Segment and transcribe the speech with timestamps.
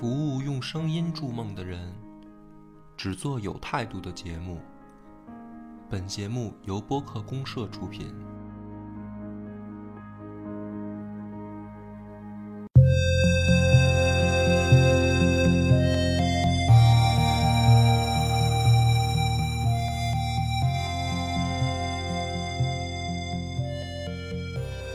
[0.00, 1.94] 服务用声音筑梦的人，
[2.96, 4.58] 只做有态度的节目。
[5.90, 8.10] 本节目由播客公社出品。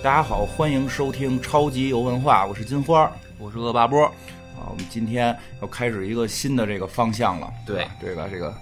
[0.01, 3.11] 大家好，欢迎收听超级游文化，我是金花。
[3.37, 4.11] 我是恶霸波，
[4.95, 7.51] 今天要开始一个新的这个方向了。
[7.65, 8.53] 对吧这个这个，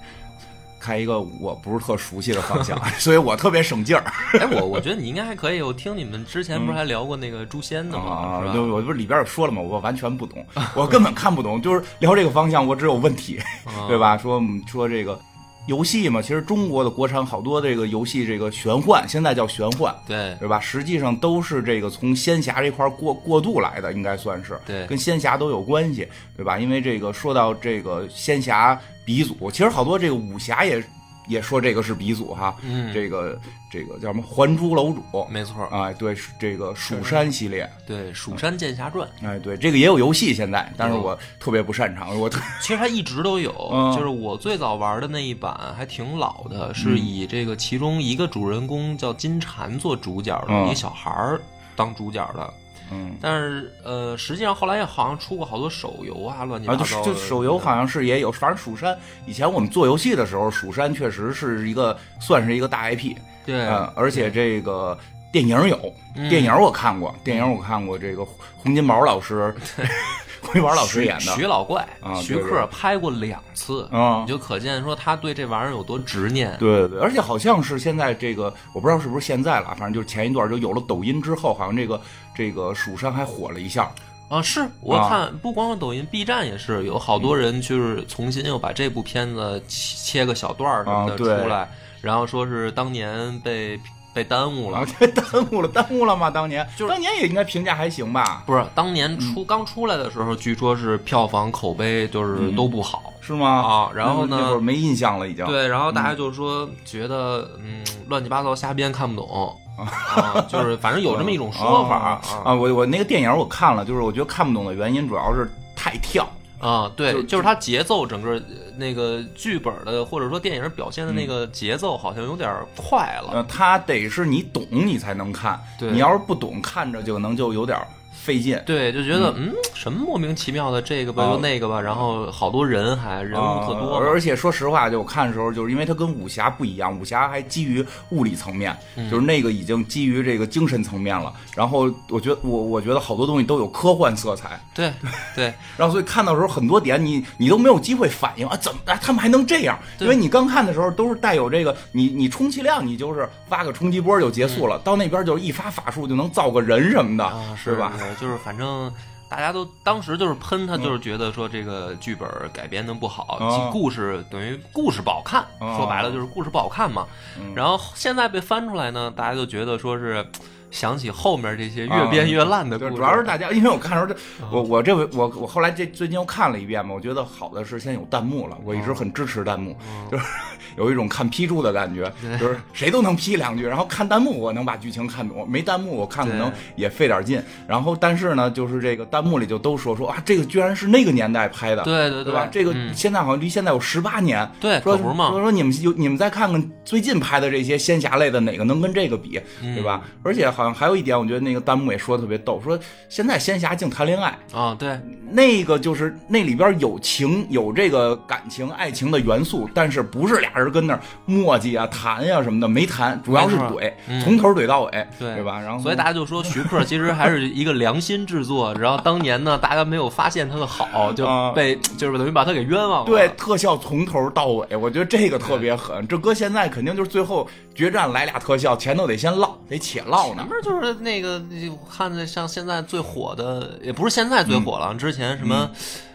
[0.79, 4.03] 开一个我不是特熟悉的方向， 所以我特别省劲儿
[4.41, 5.61] 哎，我我觉得你应该还可以。
[5.61, 8.05] 我听你们之前不是还聊过那个诛仙的吗？
[8.05, 8.43] 啊。
[8.47, 13.95] 是对，我不是里边也说了吗，我完全不懂，我根本看不懂，就是聊这个方向，我只有问题，啊 对？
[13.99, 14.17] 吧？
[14.17, 15.19] 说嗯说这个
[15.65, 19.95] 游戏嘛，其实中国的国产好多这个游戏，这个玄幻现在叫玄幻。
[20.05, 20.59] 对对吧？
[20.59, 24.59] 实际上都是这个从仙侠这块过过渡来的，应该算是。
[24.65, 26.59] 对跟仙侠都有关系，对吧？
[26.59, 30.83] 因为这个说到这个仙侠鼻祖，其实好多这个武侠也
[31.27, 32.55] 也说这个是鼻祖哈。
[32.61, 33.39] 嗯，这个
[33.71, 35.63] 这个叫什么《还珠楼主》没错。
[35.71, 51.41] 哎，对，是这个蜀山系列，对，《蜀山剑侠传》哎，对，这个也有游戏现在，但是我特别不擅长，我特其实它一直都有， 嗯就是我最早玩的那一版还挺老的，是以这个其中一个主人公叫金蝉做主角的、嗯一个小孩儿
[51.75, 52.53] 当主角的。
[52.91, 53.15] 嗯。
[53.21, 57.05] 但是呃，实际上后来也好像出过好多手游啊，乱七啊，八糟的。
[57.05, 64.97] 就就手游好像是也有，反正蜀山以前我们做游戏的时候，蜀山确实是一个算是一个大 IP，对，嗯，而且这个
[65.31, 68.25] 电影有，嗯电影我看过，电影我看过，这个
[68.57, 69.53] 洪金宝老师，
[70.41, 76.55] 洪金宝老师演的，徐老怪、啊徐克拍过两次，嗯你就可见说他对这玩意儿有多执念。
[76.59, 81.99] 对对对，而且好像是现在这个，我不知道是不是现在了，反正就是前一段就有了抖音之后，好像这个
[82.35, 83.91] 这个蜀山还火了一下。
[84.29, 91.69] 啊，是我啊看不光是抖音，B 站也是有好多人就是重新又把这部片子切切个小段儿什么的出来，
[92.01, 93.79] 然后说是当年被
[94.11, 96.31] 被耽误了 耽误了，耽误了吗？
[96.31, 98.41] 当年，就是当年也应该评价还行吧？
[98.47, 103.47] 不是当年嗯出、刚出来的时候，据说是票房口碑就是都不好、是吗？
[103.47, 105.45] 啊，然后呢，那会儿没印象了，已经。
[105.45, 112.53] 对，然后大家就说觉得嗯乱七八糟瞎编看不懂啊，就是反正有这么一种说法啊啊！
[112.53, 116.27] 我我那个电影我看了，就是我觉得看不懂的原因主要是太跳。
[116.59, 123.31] 啊，对，就就是它节奏整个呃那个剧本的或者说电影表现的那个节奏好像有点快了。
[123.33, 127.77] 呃，它得是你懂你才能看，对你要是不懂，看着就能就有点
[128.13, 128.59] 费劲。
[128.65, 141.33] 对，就觉得嗯什么莫名其妙的这个吧啊又那个吧，然后好多人还人物特多而且说实话，就我看的时候，就是因为它跟武侠不一样，武侠还基于物理层面，嗯就是那个已经基于这个精神层面了。
[141.55, 144.91] 然后我觉得我我觉得好多东西都有科幻色彩，对
[145.35, 149.77] 对然后所以看到时候很多点你你都没有机会反应啊，怎么哎他们还能这样？
[149.99, 157.93] 因为你刚看的时候都是带有这个，你你充其量你就是发个冲击波就结束了，到那边就是一发法术就能造个人什么的，是吧？
[158.09, 158.93] 是就是反正。
[159.29, 167.07] 大家都当时就是喷他，就是觉得说这个剧本改编的不好，嗯故事等于故事不好看，哦说白了就是故事不好看嘛。
[167.39, 170.23] 嗯然后现在被翻出来呢，大家就觉得说是
[170.73, 179.77] 想起后面这些越啊编越烂的故事，就主要是大家，因为我看的时候这，我我这回我我后来这最近又看了一遍嘛，我觉得好的是现在有弹幕了，我一直很支持弹幕，
[180.11, 180.23] 就是
[180.75, 192.47] 有一种看批注的感觉，就是谁都能批两句，然后看弹幕我能把剧情看懂，没弹幕我看可能也费点劲，然后但是呢，就是这个弹幕里就都说说啊，这个居然是那个年代拍的，对对对吧？
[192.51, 195.39] 这个嗯现在好像离现在有十八年，对，说可不是嘛说。
[195.39, 200.01] 说你们有你们再看看最近拍的这些仙侠类的哪个能跟这个比，嗯对吧？
[200.23, 202.77] 而且好像还有一点，我觉得那个弹幕也说的特别逗，说
[203.09, 204.99] 现在仙侠净谈恋爱，啊，对，
[205.31, 215.59] 那个就是那里边有情有这个感情爱情的元素，但是不是俩人跟那儿磨叽啊谈呀、什么的，没谈，主要是怼，嗯从头怼到尾，对对吧？
[215.59, 223.05] 然后所以大家就说徐克其实还是一个良心制作，然后当年呢，大家没有发现他的好， 就啊被就是等于把他给冤枉了。
[223.05, 226.07] 对特效从头到尾，我觉得这个特别狠。
[226.07, 230.47] 这搁现在肯定就是最后决战来俩特效，前头得先唠，得且唠呢前。
[230.47, 235.69] 面就是那个，就看着像现在最火的，也不是现在最火了，之前什么，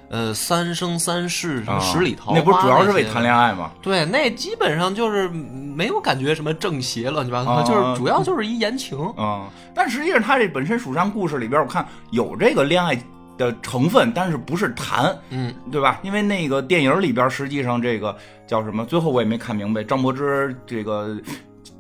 [0.09, 3.73] 呃，三生三世什么啊十里桃花，那不是主要是为谈恋爱吗？
[3.83, 8.99] 对，那基本上就是没有感觉什么正邪乱七八糟，啊就是主要就是一言情。
[9.17, 12.97] 嗯，但实际上他这本身蜀山故事里边，我看有这个恋爱
[13.37, 16.01] 的成分，但是不是谈，嗯，对吧？
[16.03, 18.17] 因为那个电影里边，实际上这个
[18.47, 18.85] 叫什么？
[18.85, 21.17] 最后我也没看明白，张柏芝这个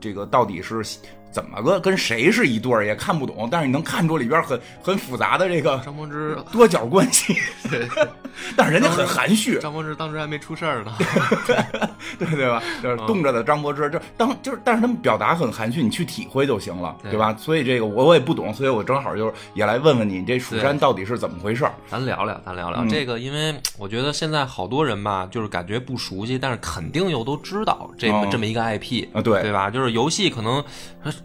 [0.00, 0.82] 这个到底是
[1.30, 7.36] 怎么个跟谁是一对儿也看不懂，但是你能看出里边很很复杂的这个张柏芝，多角关系。
[7.70, 7.86] 对，
[8.56, 10.94] 但是人家很含蓄，张柏芝当时还没出事儿呢。
[12.18, 12.62] 对对吧？
[12.82, 17.34] 就是冻着的张柏芝，就当就是，但是他们表达很含蓄，你去体会就行了，对对吧？
[17.38, 21.72] 所以这个我我也不懂，所以我正好就是也来问问你，这蜀山到底是怎么回事儿？
[21.88, 29.70] 咱聊聊，咱聊聊、嗯这个，因为我觉得现在好多人吧，就是感觉不熟悉，但是肯定又都知道这么、哦这么一个 IP 啊对对吧？
[29.70, 30.62] 就是游戏可能，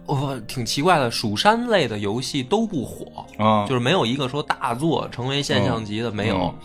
[0.05, 6.37] 我、挺奇怪的，蜀山类的游戏都不火，啊，就是没有一个说大作成为现象级的，没有。
[6.37, 6.55] 嗯。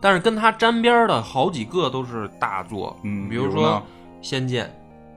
[0.00, 3.82] 但是跟它沾边的好几个都是大作，嗯比如说
[4.20, 4.66] 仙剑》。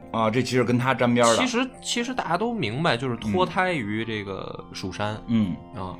[0.09, 1.35] 啊，这其实跟他沾边的。
[1.35, 5.53] 其，实其实大家都明白，就是脱胎于这个蜀山、嗯。
[5.75, 5.93] 啊，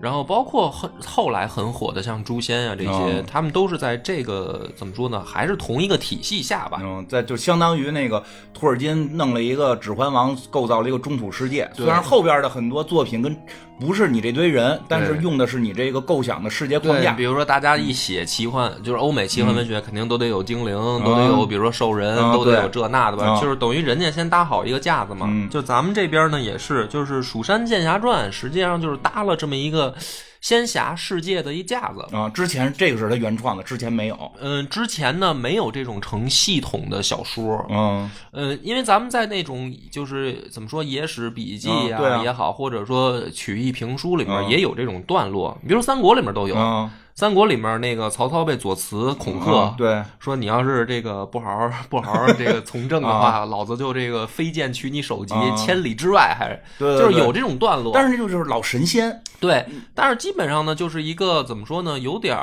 [0.00, 6.78] 然后包括后后来很火的像诛仙啊这些，哦他们都是在这个怎么说呢，还是同一个体系下吧。
[6.82, 11.70] 嗯，在就相当于那个托尔金弄了一个《指环王》，构造了一个中土世界。
[11.74, 13.34] 虽然后边的很多作品跟
[13.78, 17.12] 不是你这堆人，但是用的是你这个构想的世界框架。
[17.12, 17.24] 比。
[17.24, 23.40] 如说大家一写奇幻，就是欧美奇幻文学，肯定都得有精灵，都得有比如说兽人，嗯都得有这那的吧，嗯。
[23.40, 25.26] 就是等于人家先搭好一个架子嘛。
[25.28, 25.48] 嗯。
[25.48, 29.92] 就咱们这边呢也是，就是《蜀山剑侠传》，实际上就是搭了这么一个
[30.44, 32.06] 仙侠世界的一架子。
[32.14, 34.32] 啊，之前这个是他原创的，之前没有。
[34.38, 46.54] 嗯，之前呢没有这种成系统的小说，嗯呃，因为咱们在那种就是怎么说野史笔记啊也好，或者说曲艺评书里面嗯也有这种段落，比如说三国里面都有。
[46.54, 57.92] 嗯，三国里面那个曹操被左慈恐吓，嗯对，说你要是这个不好好不好好这个从政的话，老子就这个飞剑取你首级，啊千里之外还就是有这种段落。
[57.94, 59.22] 但是就是老神仙。
[59.38, 59.64] 对，
[59.94, 62.36] 但是基本上呢，就是一个怎么说呢，有点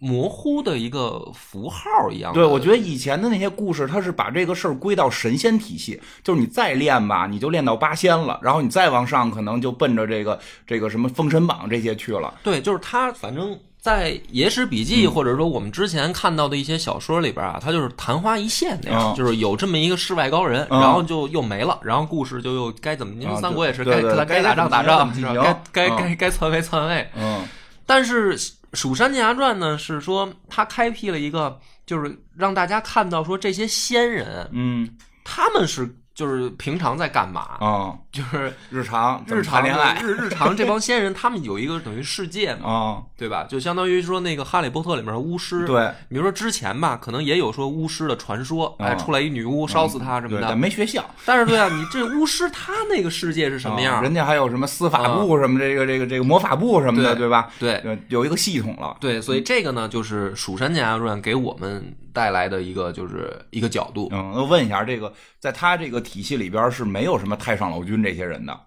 [0.00, 2.32] 模糊的一个符号一样。
[2.32, 12.34] 对，我觉得以前的那些故事，他是把这个事儿归到神仙体系，就是你再练吧，你就练到八仙了，然后你再往上，可能就奔着这个这个什么封神榜这些去了。
[12.42, 15.12] 对，就是他，反正在《野史笔记》嗯。
[15.12, 23.14] 或者说我们之前看到的一些小说里边啊，他就是昙花一现那样，嗯就是有这么一个世外高人，嗯然后就又没了，然后故事就又该怎么？
[23.14, 27.10] 因为啊三国也是该该打仗打仗，该该嗯该该篡位篡位。
[27.16, 27.46] 嗯。
[27.86, 28.38] 但是
[28.74, 34.88] 《蜀山剑侠传》呢，是说他开辟了一个，就是让大家看到说这些仙人，嗯。
[35.22, 35.86] 他们是
[36.20, 37.40] 就是平常在干嘛？
[37.60, 43.46] 啊，就是日常日常恋爱日日常这帮仙人，他们有一个等于世界嘛，啊，对吧？
[43.48, 50.48] 就相当于说那个《哈利波特》里面的巫师，，对比如说之前吧，可能也有说巫师的传说，哎，嗯出来一女巫烧死他什么对，的。
[50.48, 53.96] 但没学校但是对啊，你这巫师他那个世界是什么样？
[53.96, 57.48] 啊人家还有什么司法部什么这个这个这个魔法部什么的，对对吧？
[57.58, 58.94] 对呃有一个系统了。
[59.00, 64.08] 对，所以这个呢，就是《蜀山剑侠传》给我们带来的一个就是一个角度。
[64.12, 68.60] 嗯，那问一下，这个在他这个体系里边是没有什么太上老君这些人的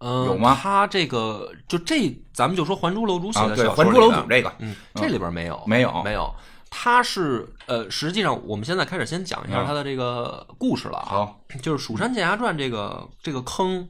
[0.00, 6.32] 嗯，有吗他这个就这，咱们就说《还珠楼主》写的小《还珠楼主》这个嗯，这里边没有，没有没有。
[6.70, 11.08] 他是呃，实际上我们现在开始先讲一下嗯他的这个故事了啊。
[11.08, 13.88] 好，就是《蜀山剑侠传》这个这个坑，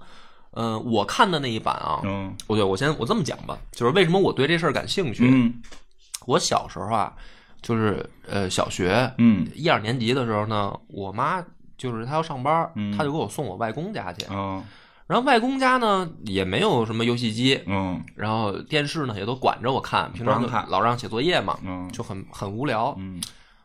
[0.53, 5.29] 呃，我看的那一版啊，嗯不对，我先我这么讲吧，就是为什么我对这事儿感兴趣。
[5.29, 5.61] 嗯
[6.27, 7.13] 我小时候啊，
[7.63, 9.47] 就是呃小学嗯。
[9.55, 11.45] 一二年级的时候呢，我妈
[11.77, 12.97] 就是她要上班，嗯。
[12.97, 14.27] 她就给我送我外公家去。
[14.31, 14.65] 嗯
[15.07, 17.99] 然后外公家呢也没有什么游戏机，嗯。
[18.15, 20.67] 然后电视呢也都管着我看，平常就看。
[20.69, 21.89] 老让写作业嘛，嗯。
[21.91, 22.95] 就很很无聊。
[22.99, 23.19] 嗯。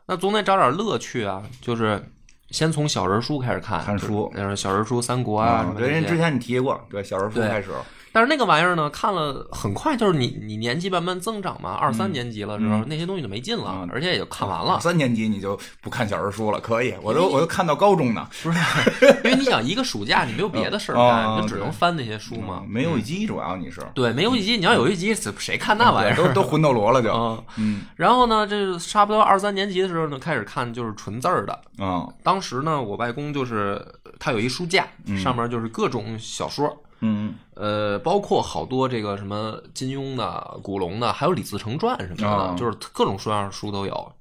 [0.06, 2.02] 那总得找点乐趣啊，就是
[2.50, 4.32] 先从小人书开始看，看书。
[4.36, 5.92] 就是小人书、三国啊这些。
[5.92, 7.50] 人之前你提过，对，小人书对。
[7.50, 7.72] 开始，
[8.14, 13.90] 但是那个玩意儿呢，看了很快，就是你你年纪慢慢增长嘛，二三年级了之后，那些东西就没劲了，嗯。
[13.92, 14.80] 而且也就看完了。
[14.80, 18.60] 三年级你就不看小人书了，可以，我都我都看到高中呢，不是，
[19.26, 22.60] 因为你想一个暑假你没有别的 事儿哦干，你就只能翻那些书嘛。
[22.64, 23.82] 嗯没有一集，主要你是。
[23.96, 26.16] 对，没游戏机，你要有游戏机，谁看那玩意儿？
[26.16, 27.82] 都都魂斗罗了就，嗯， 嗯。
[27.96, 31.60] 然后呢，这差不多二三年级的时候呢，开始看就是纯字儿的。
[31.80, 33.84] 嗯当时呢，我外公就是
[34.20, 34.88] 他有一书架，
[35.22, 44.14] 上面就是各种小说，嗯呃，包括好多这个什么金庸的、古龙的，还有李自成传什么的，哦就是各种书样的书都有。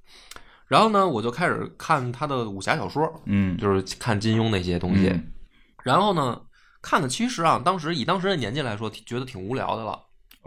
[0.66, 5.08] 然后呢，我就开始看他的武侠小说，嗯就是看金庸那些东西。
[5.08, 5.28] 嗯
[5.82, 6.40] 然后呢，
[6.80, 9.98] 看的其实啊，当时以当时的年纪来说，觉得挺无聊的了。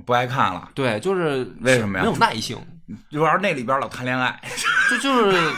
[0.05, 2.57] 不爱看了，对，就是为什么呀没有耐性，
[3.09, 4.39] 主要是那里边老谈恋爱，
[4.89, 5.51] 就就是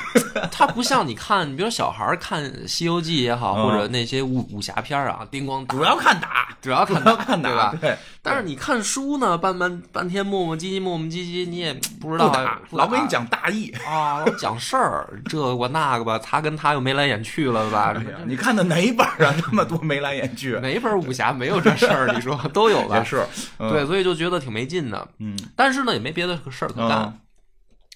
[0.52, 7.76] 他不像你看，你比如小孩儿看《西游记》也好，嗯或者那些武武侠片儿啊，叮咣主要看打，主要看看打，对吧？
[7.82, 12.34] 对，但是你看书呢，半半半天磨磨唧唧，磨磨唧唧，你也不知道，
[12.72, 17.94] 老给你讲大义啊，讲事儿，这个那个吧，他跟他又眉来眼去了吧？
[18.26, 19.34] 你看的哪一本啊？
[19.46, 22.08] 那么多眉来眼去，哪本武侠没有这事儿？
[22.14, 23.04] 你说 都有吧？
[23.04, 23.26] 是，
[23.58, 25.08] 对，所以就觉得挺没劲的。
[25.20, 27.17] 嗯，但是呢，也没别的事儿可干。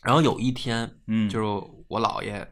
[0.03, 1.46] 然后有一天，嗯，就是
[1.88, 2.48] 我姥爷，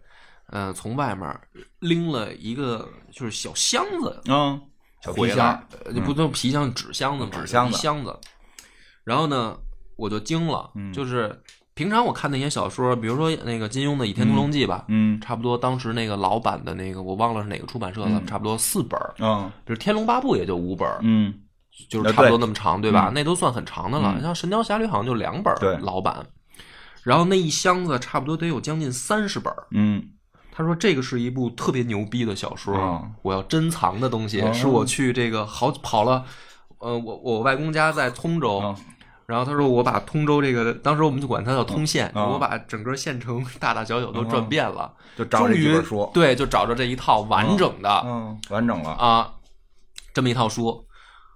[0.52, 1.40] 嗯，从外面
[1.80, 4.62] 拎了一个就是小箱子，嗯。
[5.02, 5.64] 小皮箱，
[6.06, 7.32] 不都皮箱、纸箱子嘛？
[7.32, 8.14] 纸箱子，箱子。
[9.06, 9.58] 然后呢，
[9.96, 11.42] 我就惊了，就是
[11.74, 21.34] 平常我看那些小说，比如说那个金庸的《倚天屠龙记》吧，嗯，差不多当时那个老版的那个，我忘了是哪个出版社了，差不多四本嗯，就是《天龙八部》也就五本嗯，
[21.90, 23.10] 就是差不多那么长，对吧？
[23.16, 24.20] 那都算很长的了。
[24.22, 26.28] 像《神雕侠侣》好像就两本对，老版。
[27.04, 30.04] 然后那一箱子差不多得有将近三十本嗯。
[30.52, 32.76] 他说：“这个是一部特别牛逼的小说，
[33.22, 36.26] 我要珍藏的东西，是我去这个好跑了，
[36.80, 38.76] 呃，我我外公家在通州，
[39.26, 49.32] 然后他说我把通州这个，当时我们就管它叫通县，我把整个县城 大大小小都转遍了，就找这本书，对，就找着这一套完整的，嗯，完整了啊，
[50.14, 50.86] 这么一套书，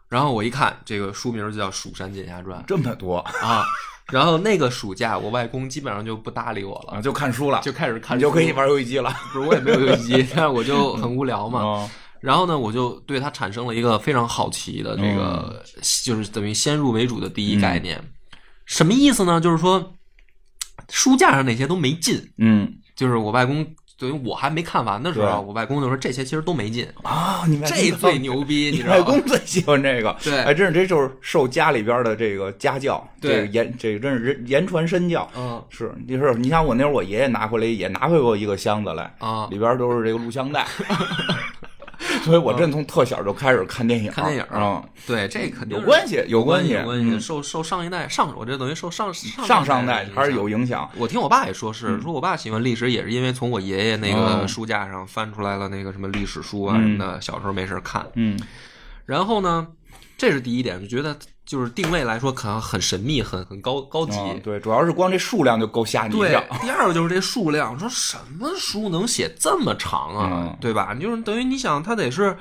[0.10, 3.63] 然后我一看，这个书名就叫《蜀山剑侠传》，这么多啊。”
[4.13, 9.12] 然后那个暑假，我外公基本上就不搭理我了，就看书了，就开始看，你就可以玩游戏机了。
[9.34, 11.89] 不是，我也没有游戏机， 但是我就很无聊嘛。
[12.20, 15.63] 然后呢，我就对他产生了一个非常好奇的这个，
[16.03, 18.00] 就是等于先入为主的第一概念。
[18.65, 19.41] 什么意思呢？
[19.41, 19.93] 就是说，
[20.89, 22.32] 书架上那些都没劲。
[22.38, 23.65] 嗯，就是我外公。
[24.04, 26.86] 等于我还没看完的时候，我外公就说这些其实都没劲。
[27.04, 27.46] 啊！
[27.48, 40.66] 你这最牛逼，你外公最喜欢这个，对，哎，真是这就是受家里边的这个家教，对，言这个真是言传身教，嗯，是，你说你像我那会儿，我爷爷拿回来也拿回过一个箱子来啊，里边都是这个录像带。
[42.24, 47.20] 所以，我真从特小就开始看电影，看电影啊，对，这肯定有关系，有关系，有关系。
[47.20, 50.89] 受受上一代上，我这等于受上上上代还是有影响。
[50.96, 58.05] 我听我爸也说是，说我爸喜欢历史，也是因为从我爷爷那个书架上翻出来了那个什么历史书啊什么的，小时候没事看。
[58.15, 58.39] 嗯，
[59.05, 59.67] 然后呢，
[60.17, 61.17] 这是第一点，就觉得。
[61.46, 64.18] 就是定位来说，可能很神秘，很很高高级。
[64.44, 66.42] 对，主要是光这数量就够吓你一跳。
[66.62, 70.56] 第二个就是这数量，说什么书能写这么长啊？
[70.62, 70.96] 对吧？
[70.96, 72.36] 就是等于你想，它得是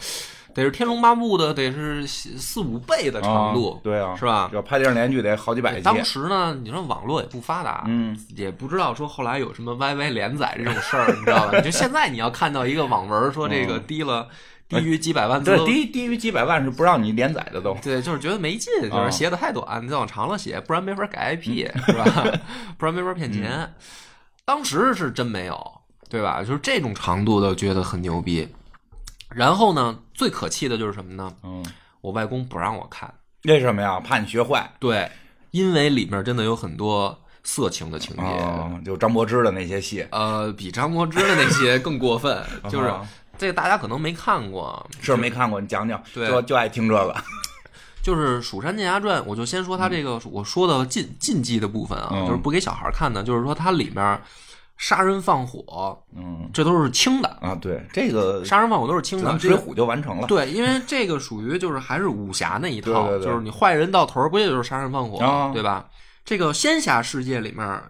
[0.54, 4.48] 得是《天龙八部》的，得是四五倍的长度，对啊，是吧？
[4.52, 5.82] 要拍电视连续得好几百集。
[5.82, 11.60] 当时呢，你说网络也不发达，嗯，也不知道说后来有什么 YY 连载这种事儿，你知道吧？
[11.60, 14.28] 就现在你要看到一个网文说这个低了。
[14.80, 17.74] 低于几百万字，对，低低于几百万是不让你连载的都。
[17.82, 22.24] 对，就是觉得没劲，就是写的太短，你再往长了写，不然没法改 IP，是吧？
[22.78, 23.72] 不然没法骗钱。
[24.44, 26.42] 当时是真没有，对吧？
[26.42, 28.48] 就是这种长度的，觉得很牛逼。
[29.28, 31.32] 然后呢，最可气的就是什么呢？
[31.42, 31.64] 嗯，
[32.00, 33.12] 我外公不让我看，
[33.44, 34.00] 为什么呀？
[34.00, 34.68] 怕你学坏。
[34.78, 35.10] 对，
[35.52, 40.06] 因为里面真的有很多色情的情节，就张柏芝的那些戏。
[40.10, 42.92] 呃，比张柏芝的那些更过分， 就是。
[43.38, 47.14] 这个大家可能没看过，是没看过，你讲讲，对，就就爱听这个。
[48.02, 54.20] 就是《蜀山剑侠传》，我就先说它这个我说的禁禁忌的部分啊，就是不给小孩看的，就是说它里面
[54.76, 57.54] 杀人放火，嗯，这都是轻的啊。
[57.60, 60.26] 对，这个杀人放火都是轻的，水浒就完成了。
[60.26, 65.18] 对，因为这个属于就是还是武侠那一套，就是你坏人到头，不也就是杀人放火，
[65.52, 65.88] 对吧？
[66.24, 67.82] 这个仙侠世界里面，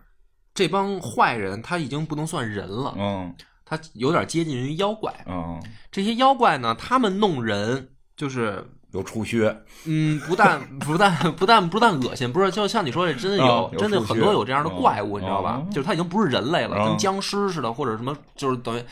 [0.52, 3.34] 这帮坏人他已经不能算人了，嗯。
[3.72, 5.58] 它有点接近于妖怪，嗯，
[5.90, 9.50] 这些妖怪呢，他们弄人就是有触须，
[9.86, 15.62] 嗯，不但不但不但不但恶心，不是就像你说的真的有真的很多有这样的怪物，你知道吧？
[15.70, 18.82] 就是他已经不是人类了，跟僵尸似的，或者什么，就是等于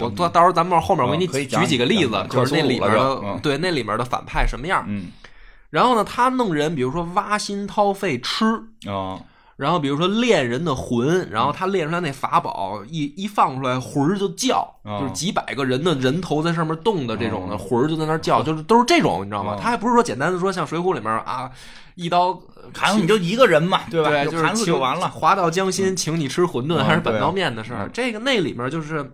[0.00, 4.84] 我到到时候咱们后面我给你举几个例子，就是那里面的对那里面的反派什么样？
[4.86, 5.06] 嗯，
[5.70, 8.44] 然后呢，他弄人，比如说挖心掏肺吃
[8.86, 9.18] 啊。
[9.56, 19.56] 然后比如说炼人的魂，然后他炼出来那法宝一一放出来魂儿就叫，就是几百个人的人头在上面动的这种的魂儿就在那叫，就是都是这种，你知道吗？
[19.60, 21.50] 他还不是说简单的说像水浒里面啊，
[21.94, 22.38] 一刀
[22.72, 24.10] 砍死你就一个人嘛，对吧？
[24.10, 25.08] 对，砍死就完了。
[25.08, 29.12] 滑到江心，请你吃馄饨还是板刀面的事儿，这个那里面就是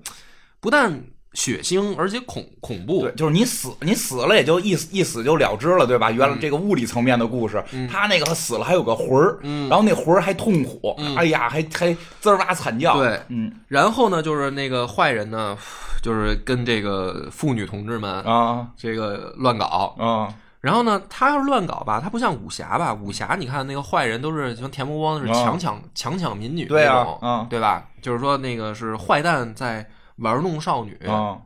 [0.60, 1.02] 不但。
[1.34, 6.10] 血腥而且恐恐怖，对，就是你死你死了也就一死一死就了之了，对吧？
[6.10, 13.50] 原来这个物理层面的故事，他那个死了还有个魂儿，然后那魂儿还痛苦，哎呀，还还滋哇惨叫，对，嗯。
[13.68, 15.56] 然后呢，就是那个坏人呢，
[16.02, 20.28] 就是跟这个妇女同志们啊，这个乱搞啊。
[20.60, 22.92] 然后呢，他要是乱搞吧，他不像武侠吧？
[22.92, 27.84] 武侠你看那个坏人都是像田伯光是强抢强抢民女那种，对吧？
[28.02, 29.88] 就是说那个是坏蛋在。
[30.16, 31.38] 玩弄少女啊，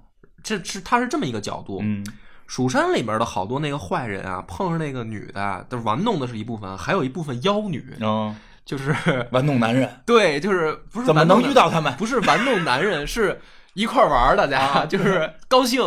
[0.42, 1.80] 这是他是这么一个角度。
[1.82, 2.04] 嗯，
[2.46, 8.94] 蜀山里面的好多那个坏人啊，碰上那个女的，都玩弄的是一部分，还有一部分妖女，啊， 就是
[9.30, 9.90] 玩弄男人。
[10.04, 11.92] 对，就是不是怎么能遇到他们？
[11.96, 13.40] 不是玩弄男人，是
[13.74, 15.80] 一块玩大家 就是高兴、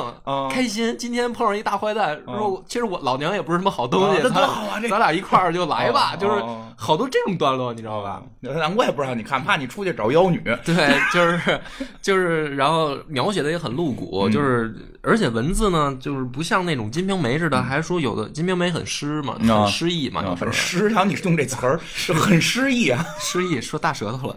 [0.49, 0.95] 开心。
[0.97, 4.79] 今天碰上一大坏蛋，说其实我老娘也不是什么好东西，这多好啊！
[4.79, 6.41] 这咱俩一块儿就来吧，就是
[6.77, 8.23] 好多这种段落，你知道吧？
[8.41, 10.41] 难怪不让你看，怕你出去找妖女。
[10.63, 11.59] 对，就是
[12.01, 20.87] 就是，然后描写的也很露骨，就是而且文字呢，就是不像那种《金瓶梅》似的，还说有的《金瓶梅》很诗嘛，很诗意嘛，很诗。
[20.87, 24.35] 然后你用这词儿就 很诗意啊， 诗意说大舌头了。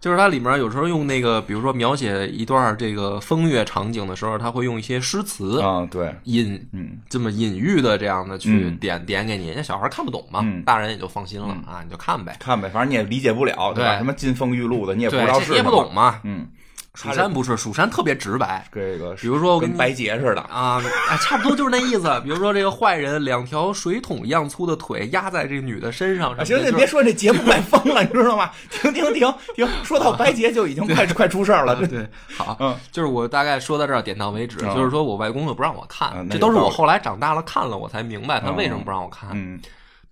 [0.00, 6.98] 就是它里面有时候用那个，比如说描写一段这个风月场景的时候，他会用一些诗词啊，对，隐嗯。
[7.08, 13.96] 这么隐喻的这样的去点点给你，那小孩看不懂嘛，大人也就放心了啊，你就看呗，看呗，反正你也理解不了，对吧？
[13.98, 16.48] 什么金风玉露的，你也不知道是也不懂嘛，嗯。
[16.94, 18.64] 蜀山不是，蜀山特别直白。
[18.72, 22.08] 这个，比如说跟白洁似的啊，哎，差不多就是那意思。
[22.22, 26.34] 比如说这个坏人，两条水桶一样粗的腿压在这女的身上。
[26.44, 28.50] 行，行别说这节目快疯了， 你知道吗？
[28.70, 31.74] 停停停停，说到白洁就已经快 快出事儿了。
[31.86, 34.58] 对，好，嗯，就是我大概说到这儿，点到为止。
[34.58, 39.30] 就是说我外公又不让我看，这都是我后来长大了看了，我才明白他为什么不让我看。
[39.32, 39.60] 嗯，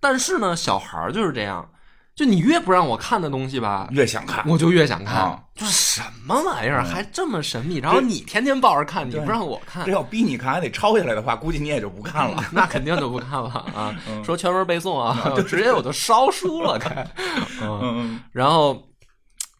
[0.01, 1.65] 但是呢，小孩儿就是这样。
[2.15, 5.43] 就你越不让我看的东西吧，越想看，我就越想看。
[5.55, 7.77] 就是什么玩意儿，还这么神秘？
[7.77, 12.43] 然后你天天抱着看，你不让我看，这要逼你看，还得抄下来的话，估计你也就不看了。
[12.53, 13.95] 那肯定就不看了啊！
[14.23, 16.77] 说全文背诵啊，直接我就烧书了。
[16.81, 17.07] 该，
[17.61, 18.79] 嗯，然后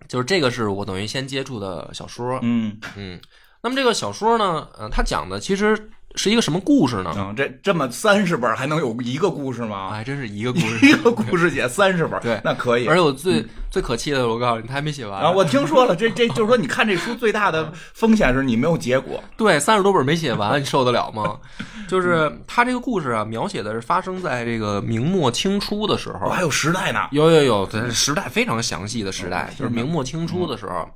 [0.08, 3.20] 就是这个是我等于先接触的小说，嗯嗯。
[3.62, 5.90] 那么这个小说呢，嗯，它讲的其实。
[6.16, 7.12] 是一个什么故事呢？
[7.18, 9.90] 嗯，这这么三十本还能有一个故事吗？
[9.92, 12.88] 还真是一个故事， 一个故事写三十本，对，那可以。
[12.88, 15.32] 而且我最最可气的，我告诉你，他还没写完啊！
[15.32, 19.24] 我听说了，这这就是说，你看这书最大的风险是你没有结果。
[19.36, 21.40] 对，三十多本没写完，你受得了吗？
[21.90, 30.88] 就是他这个故事啊，描写的是发生在这个明末清初的时候，还有时代呢，有有有，对，时代非常详细的时代，就是明末清初的时候。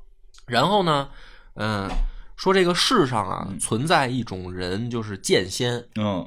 [0.46, 1.08] 然后呢，
[1.56, 1.90] 嗯。
[2.38, 6.24] 说这个世上啊，存在一种人，就是剑仙，嗯，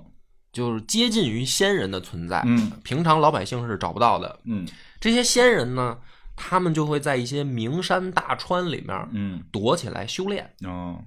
[0.53, 4.67] 就是接近于仙人的存在，嗯，平常老百姓是找不到的，嗯，
[4.99, 5.97] 这些仙人呢，
[6.35, 10.99] 他们就会在一些名山大川里面，嗯，躲起来修炼，哦，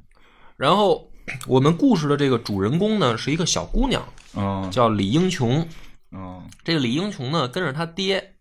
[0.56, 1.12] 然后
[1.48, 4.02] 我们故事的这个主人公呢，是一个小姑娘，
[4.38, 5.68] 嗯，叫李英琼，
[6.14, 8.36] 嗯，这个李英琼呢，跟着她爹，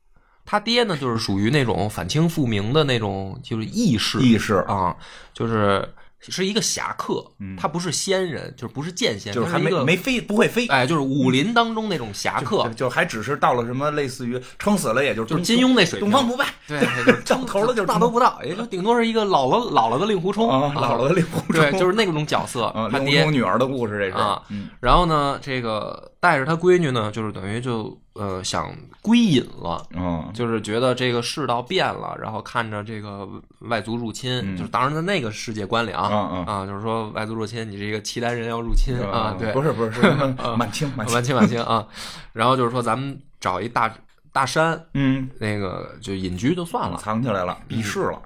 [0.44, 4.54] 他爹呢，就是属于那种反清复明的那种，就是义士，义士。
[4.68, 4.96] 啊，
[5.34, 5.92] 就是。
[6.30, 7.24] 是一个侠客，
[7.58, 16.78] 他不是仙人，就是不是剑仙，就是还没没飞不会飞，哎，就是武林当中那种侠客，就还只是到了什么类似于撑死了，也就就是金庸那水平，东方不败，对，
[17.24, 24.42] 撑头了就大都不到，也就顶多是一个老了老了的令狐冲，老了的令狐冲，对，就是那种角色，他爹女儿的故事，这是啊，
[24.78, 27.98] 然后呢，这个带着他闺女呢，就是等于就。
[28.14, 33.26] 呃，想归隐了，嗯，就是觉得这个世道变了，然后看着这个
[33.60, 36.02] 外族入侵，就是当然在那个世界观里啊，
[36.46, 40.10] 啊，就是说外族入侵，你这个契丹人要入侵啊，对，不是不是，是
[40.58, 41.88] 满清满清满清啊，
[42.34, 43.90] 然后就是说咱们找一大
[44.30, 48.20] 大山，嗯，那个就隐居就算了，藏起来了，避世了，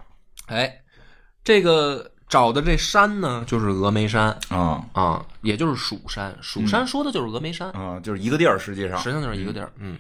[0.48, 0.80] 哎，
[1.44, 2.11] 这个。
[2.28, 6.36] 找的这山呢，就是峨眉山啊啊，也就是蜀山。
[6.42, 9.72] 蜀山说的就是峨眉山啊，就是一个地儿，实际上实际上就是一个地儿。
[9.78, 9.96] 嗯，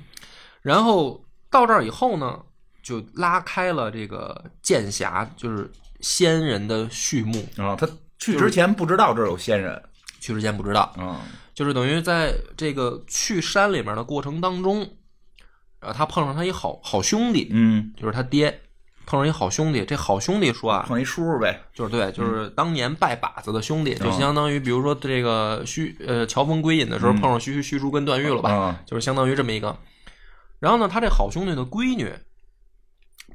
[0.60, 2.40] 然后到这儿以后呢，
[2.82, 7.76] 就拉开了这个剑侠，就是仙人的序幕啊。
[7.76, 9.80] 他去之前不知道这儿有仙人，
[10.20, 11.20] 去之前不知道啊，
[11.54, 14.90] 就是等于在这个去山里面的过程当中，
[15.78, 18.62] 呃，他碰上他一好好兄弟，嗯，就是他爹。
[19.06, 29.74] 碰上一好兄弟，这好兄弟说啊，碰一叔呗，就是对，就是当年拜把子的兄弟，就相当于比如说这个虚呃乔峰归隐的时候碰上虚虚竹跟段誉了吧，就是相当于这么一个。
[30.58, 32.12] 然后呢，他这好兄弟的闺女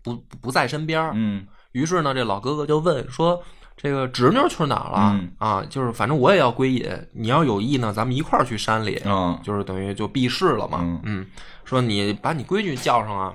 [0.04, 3.42] 不不在身边嗯，于是呢，这老哥哥就问说
[3.78, 5.22] ：“这个侄女去哪儿了？
[5.38, 9.02] 啊，就是反正我也要归隐，你要有意呢，咱们一块儿去山里，
[9.42, 11.00] 就是等于就避世了嘛。
[11.04, 11.26] 嗯，
[11.64, 13.34] 说你把你闺女叫上啊。”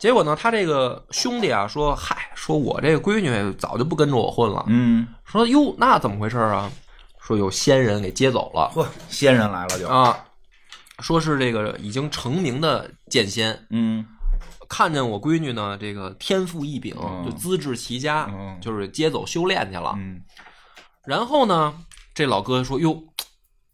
[0.00, 6.72] 结果呢，他这个兄弟啊说：“嗨，说我这个闺女早就不跟着我混了。”嗯，说：“哟，那怎么回事啊？”
[7.20, 8.72] 说有仙人给接走了。
[8.74, 10.24] 嚯，仙人来了就啊，
[11.00, 13.66] 说是这个已经成名的剑仙。
[13.68, 14.04] 嗯，
[14.70, 18.28] 看见我闺女呢，这个天赋异禀，就资质奇佳，
[18.60, 19.92] 就是接走修炼去了。
[19.98, 20.22] 嗯，
[21.04, 21.74] 然后呢，
[22.14, 23.00] 这老哥说：“哟，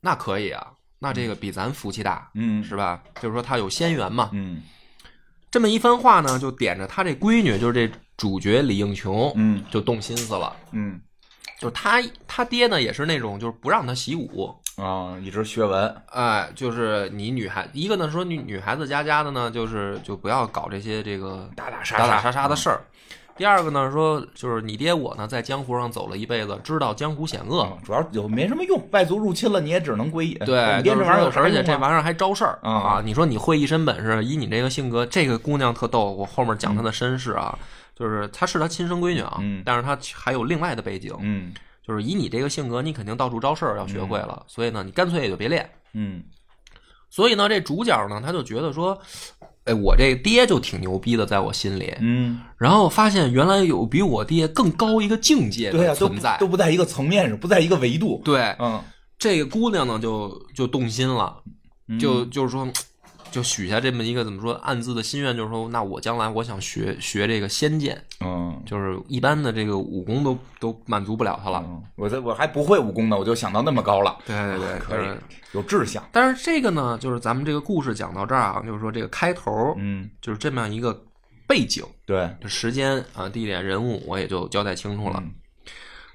[0.01, 0.67] 那可以啊，
[0.99, 3.01] 那这个比咱福气大，嗯，是吧？
[3.23, 4.61] 就是说他有仙缘嘛。”嗯。
[5.57, 11.01] 这么一番话呢，就点着他这闺女，就是这主角李应琼，嗯，就动心思了，嗯，
[11.59, 22.83] 就是他他爹呢，也是那种就是不让他习武，啊，一直学文，哎，就是你女孩一个呢说女女孩子家家的呢，就是就不要搞这些这个打打杀打打杀杀的事儿。
[23.37, 28.83] 第二个呢，说就是你爹我呢，在江湖上走了一辈子，知道江湖险恶，主要有没什么用。
[28.93, 30.39] 外族入侵了，你也只能归隐。
[30.39, 33.03] 对，爹这玩意儿，而且这玩意儿还招事儿啊！
[33.05, 36.11] 你说你会一身本事，以你这个性格，这个姑娘特逗。
[36.13, 37.59] 我后面讲她的身世啊，
[37.95, 41.15] 就是她是她亲生闺女啊，但是她还有另外的背景。
[41.21, 41.53] 嗯，
[41.87, 44.43] 就是以你这个性格，你肯定到处招事儿，要学会了。
[44.47, 45.69] 所以呢，你干脆也就别练。
[45.93, 46.23] 嗯，
[47.11, 48.99] 所以呢，这主角呢，他就觉得说。
[49.67, 51.95] 哎，我这爹就挺牛逼的，在我心里。
[52.01, 58.23] 嗯，然后发现原来有比我爹更高一个境界的存在，都不在一个层面上，不在一个维度。
[58.25, 58.83] 对，嗯，
[59.19, 61.37] 这个姑娘呢，就就动心了，
[62.01, 62.67] 就就是说。
[63.37, 71.63] 就许下这么一个怎么说暗自的心愿，就是说，那我将来我想学学这个仙剑，嗯，就是一般的这个武功都都满足不了他了。
[71.97, 74.17] 我这我还不会武功呢，我就想到那么高了。
[74.25, 75.07] 对对对，可以
[75.53, 76.03] 有志向。
[76.11, 80.99] 但是这个呢，就是咱们这个故事讲到这儿啊，就是说这个开头，嗯，就是这么样一个
[81.47, 85.23] 背景，对，时间啊、地点、人物，我也就交代清楚了。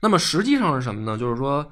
[0.01, 1.19] 那么实际上是什么呢？
[1.19, 1.63] 就是说。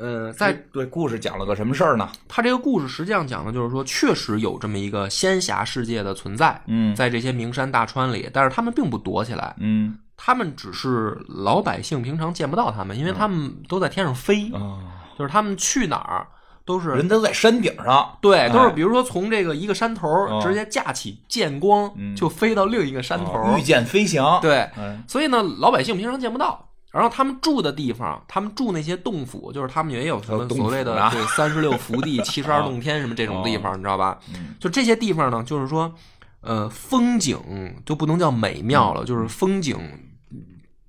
[0.00, 2.08] 呃，在对故事讲了个什么事儿呢？
[2.28, 6.60] 他这个故事实际上讲的就是说，确实有这么一个仙侠世界的存在。
[6.66, 9.54] 嗯，在这些名山大川里，但是他们并不躲起来。
[9.58, 14.50] 嗯，他们只是老百姓平常见不到他们，因为他们都在天上飞。
[14.52, 14.78] 啊，
[15.18, 16.26] 就是他们去哪儿
[16.64, 18.16] 都是人都在山顶上。
[18.20, 24.22] 对，都是比如说从这个一个山头直接架起剑光，就飞到另一个山头，御剑飞行。
[24.40, 24.68] 对，
[25.08, 26.67] 所以呢，老百姓平常见不到。
[26.98, 34.18] 然后他们住的地方，他们住那些洞府，就是他们也有什么所谓的对三十六福地、 七十二洞天什么这种地方，你知道吧？
[34.58, 35.94] 就这些地方呢，就是说，
[36.40, 37.38] 呃，风景
[37.86, 39.78] 就不能叫美妙了，就是风景。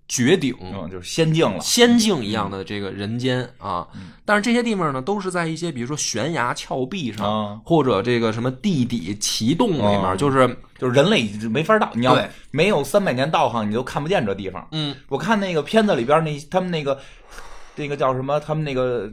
[0.10, 0.54] 绝顶，
[0.92, 3.88] 就是仙境了，仙境一样的这个人间啊！
[4.26, 11.90] 但是这些地方呢，都是在一些比如说悬崖峭壁上，或者这个什么地底奇洞里面，就是就是人类没法到。
[11.94, 12.18] 你要
[12.50, 14.68] 没有三百年道行，你都看不见这地方。
[14.72, 17.00] 嗯，我看那个片子里边那他们那个
[17.76, 18.40] 那个叫什么？
[18.40, 19.10] 他们那个。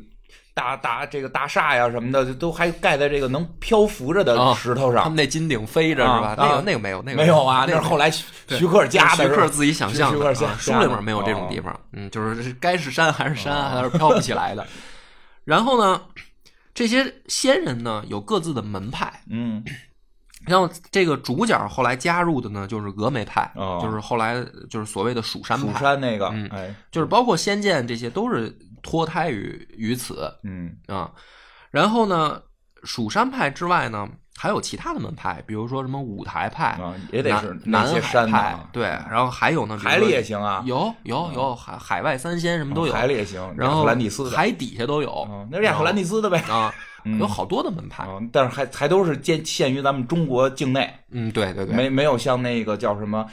[0.56, 5.02] 大大这个大厦呀什么的，都还盖在这个能漂浮着的石头上。
[5.02, 6.34] 他们那金顶飞着是吧？
[6.38, 10.34] 那个那个没有，那个没有啊，那是后来徐克加的，徐克自己想象的。
[10.34, 14.66] 书里面没有这种地方，嗯，就是该是山还是山，还是飘不起来的。
[15.44, 16.00] 然后呢，
[16.72, 19.62] 这些仙人呢有各自的门派，嗯，
[20.46, 28.56] 然后这个主角后来加入的呢就是峨眉派，就是后来就是所谓的蜀山蜀山那个，哎，就是包括仙剑这些都是。
[28.86, 30.76] 脱胎于于此，嗯。
[30.86, 31.10] 啊，
[31.72, 32.40] 然后呢，
[32.84, 46.72] 蜀山派之外呢，还有其他的门派，比如说什么五台派啊，也得是南海派，对，然后还有呢，海里也行啊，有有有海海外三仙什么都有，海里也行，然后兰蒂斯海底下都有，那是亚特兰蒂斯的呗啊，
[47.18, 53.26] 有好多的门派，但是还还都是限限于咱们中国境内，嗯，对对对，没没有像那个叫什么。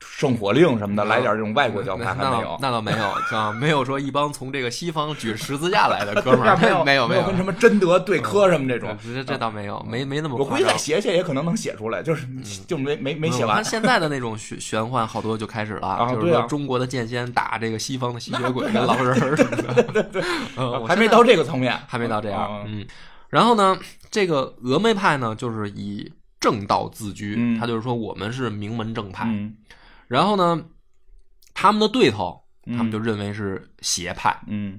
[0.00, 2.56] 圣火令什么的，来点这种外国教派还没有？
[2.60, 3.04] 那倒没有，
[3.36, 10.36] 啊，没有说一帮从这个西方举十字架来的哥们儿，没有没有没有跟什么贞德对磕什么这种，这这倒没有，没没那么。
[10.36, 12.26] 我估计再写写也可能能写出来，就是
[12.66, 13.62] 就没没没写完。
[13.62, 20.22] 现在的那种玄玄幻好多就开始了，就是说中国的剑仙打这个西方的吸血鬼 跟、老人什么的，对，
[20.88, 22.64] 还没到这个层面，还没到这样。
[22.66, 22.86] 嗯，
[23.28, 23.76] 然后呢，
[24.10, 26.10] 这个峨眉派呢，就是以
[26.46, 29.26] 正道自居，他就是说我们是名门正派。
[30.06, 30.64] 然后呢，
[31.54, 34.40] 他们的对头，他们就认为是邪派。
[34.46, 34.78] 嗯，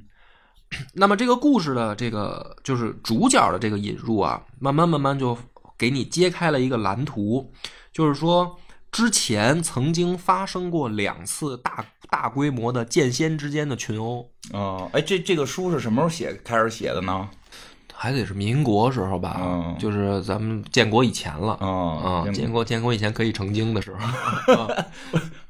[0.93, 5.37] 那么这个故事的这个就是主角的这个引入啊，慢慢慢慢就
[5.77, 7.51] 给你揭开了一个蓝图，
[7.91, 8.57] 就是说
[8.89, 14.31] 之前曾经发生过两次大大规模的剑仙之间的群殴。
[14.53, 17.29] 哦，哎，这这个书是什么时候写开始写的呢？
[17.99, 21.53] 还得是民国时候吧，就是咱们建国以前了。
[21.53, 24.67] 啊，建国建国以前可以成精的时候。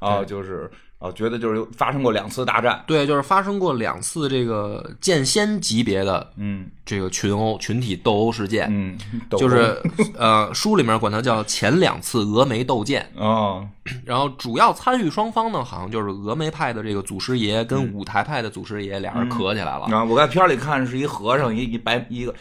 [0.00, 6.66] 啊，就是啊，觉得就是发生过两次大战，对，就是发生过两次这个剑仙级别的嗯。
[6.88, 8.96] 这个群殴群体斗殴事件，嗯，
[9.32, 9.78] 就是
[10.16, 13.60] 呃书里面管它叫前两次峨眉斗剑啊，
[14.06, 22.34] 然后主要参与双方呢，好像就是峨眉派的这个祖师爷跟五台派的祖师爷俩人磕起来了啊，我在片里看是一和尚一一白一个。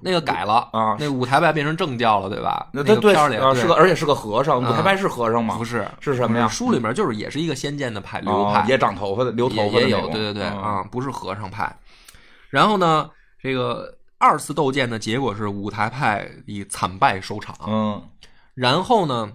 [0.00, 2.68] 那个改了啊，那五台派变成正教了，对吧？
[2.72, 4.60] 那对对里是个，而且是个和尚。
[4.60, 5.56] 五台派是和尚吗？
[5.58, 6.48] 不是，是什么呀？
[6.48, 11.74] 书里面就是也是一个仙剑的派流派，也长头发的，留头发也有，对对对啊，不是和尚派。
[12.48, 17.56] 然后呢，这个二次斗剑的结果是五台派以惨败收场。
[17.66, 18.02] 嗯，
[18.54, 19.30] 然后呢，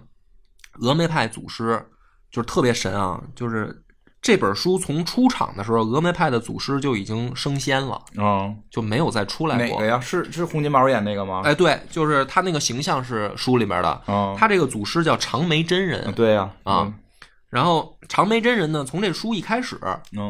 [0.80, 1.84] 峨眉派祖师
[2.30, 3.82] 就是特别神啊，就是
[4.20, 9.78] 这本书从出场的时候，峨眉派的祖师就已经升仙了，嗯，就没有再出来过。
[9.78, 10.00] 哪个呀？
[10.00, 11.42] 是是洪金宝演那个吗？
[11.44, 14.02] 哎，对，就是他那个形象是书里面的。
[14.08, 16.12] 嗯，他这个祖师叫长眉真人。
[16.14, 16.92] 对呀，啊，
[17.48, 19.78] 然后长眉真人呢，从这书一开始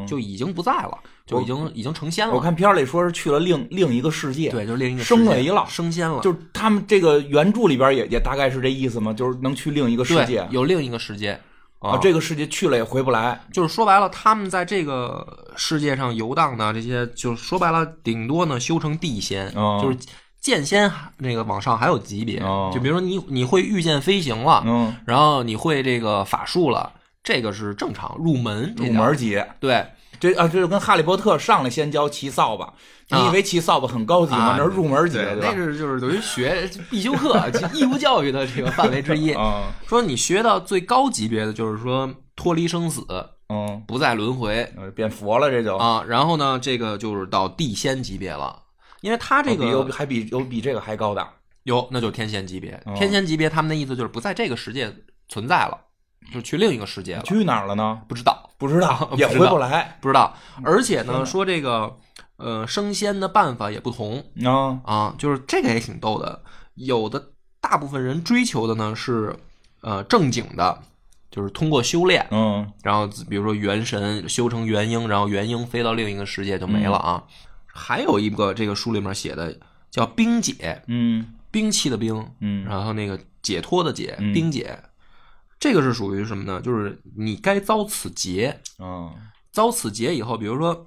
[0.06, 2.34] 就已经不在了，就已经已经成仙了。
[2.34, 6.20] 我看片里说是去了另另一个世界，对，就是另一个升维了，升仙了。
[6.20, 9.14] 就是他们这个原著里边也也大概是这意思吗？
[9.14, 11.40] 就是能去另一个世界，有另一个世界。
[11.80, 19.96] 啊，这个世界去了也回不来，就是说白了，他们在这个世界上游荡的这些，就是说白了，顶多呢修成地仙，就是
[20.40, 22.40] 剑仙那个往上还有级别，
[22.72, 29.86] 就比如说你你会御剑飞行了，嗯，然后你会这个法术了，这个是正常入门入门级，对。
[30.20, 32.72] 这啊，这就跟哈利波特上来先教骑扫把，
[33.10, 34.56] 你以为骑扫把很高级吗？
[34.58, 37.40] 那是入门级，那是就是等于学必修课、
[37.72, 39.34] 义务教育的这个范围之一。
[39.86, 43.06] 说你学到最高级别的，就是说脱离生死，
[43.48, 46.04] 嗯，不再轮回，变佛了，这就啊。
[46.06, 48.60] 然后呢，这个就是到地仙级别了，
[49.00, 51.26] 因为他这个有还比有比这个还高的，
[51.62, 52.80] 有那就是天仙级别。
[52.96, 54.92] 天仙级别，他们的意思就是不在这个世界
[55.28, 55.78] 存在了。
[56.32, 58.00] 就去另一个世界了，去哪儿了呢？
[58.08, 60.34] 不知道，不知道， 也回不来，不知道。
[60.62, 61.96] 而且呢，说这个
[62.36, 66.42] 呃升仙的办法也不同啊啊，就是这个也挺逗的。
[66.74, 69.34] 有的大部分人追求的呢是
[69.80, 70.82] 呃正经的，
[71.30, 77.24] 就是通过修炼，嗯，然后比如说元神修成元婴，然后元婴飞到另一个世界就没了啊。
[77.66, 79.56] 还有一个这个书里面写的
[79.90, 84.78] 叫冰解，嗯，兵器的冰，嗯，然后那个解脱的解，冰解。
[85.60, 86.60] 这个是属于什么呢？
[86.60, 89.12] 就是你该遭此劫，嗯，
[89.52, 90.86] 遭此劫以后，比如说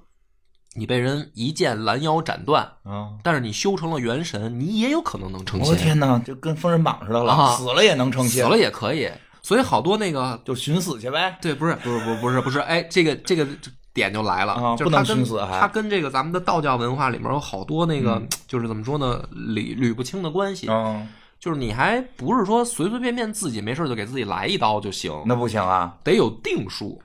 [0.74, 5.70] 你被人一剑拦腰斩断，啊，但是你修成了元神，你也有可能能成仙。
[5.70, 9.10] 我天哪，就跟封神榜似的了，死了也能成仙，死了也可以。
[9.42, 11.36] 所以好多那个就寻死去呗。
[11.42, 12.60] 对，不是，不是，不，不是，不是。
[12.60, 13.46] 哎，这个这个
[13.92, 15.38] 点就来了，不能寻死。
[15.50, 20.68] 他跟这个咱们的道教文化里面有好多那个，就是怎么说呢，捋捋不清的关系。
[20.70, 21.06] 嗯。
[21.42, 27.02] 就是你还不是说随随便便自己没事就给自己来一刀就行，那不行啊，得有定数。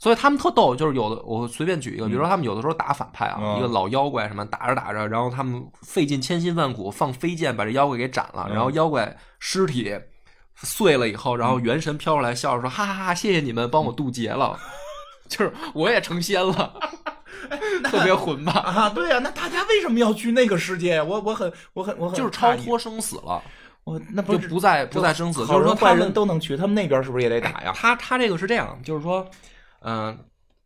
[0.00, 9.96] 所以他们特逗，就是有的我随便举一个，比如说他们有的时候打反派啊，一个老妖怪什么打着打着，然后他们费尽千辛万苦放飞剑把这妖怪给斩了，然后妖怪尸体
[10.56, 14.58] 碎了以后，然后元神飘出来笑着说：“哈哈哈，谢谢你们帮我渡劫了，
[15.28, 16.74] 就是我也成仙了。
[17.84, 21.00] ”特别混吧啊，对呀，那大家为什么要去那个世界？
[21.00, 23.40] 我我很我很我很就是超脱生死了。
[23.88, 27.72] 我那不就不再不再生死，就是说坏人都能去，他们那边是不是也得打呀？
[27.74, 29.26] 他他这个是这样，就是说，
[29.80, 30.18] 嗯，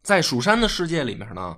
[0.02, 1.56] 在蜀山的世界里面呢，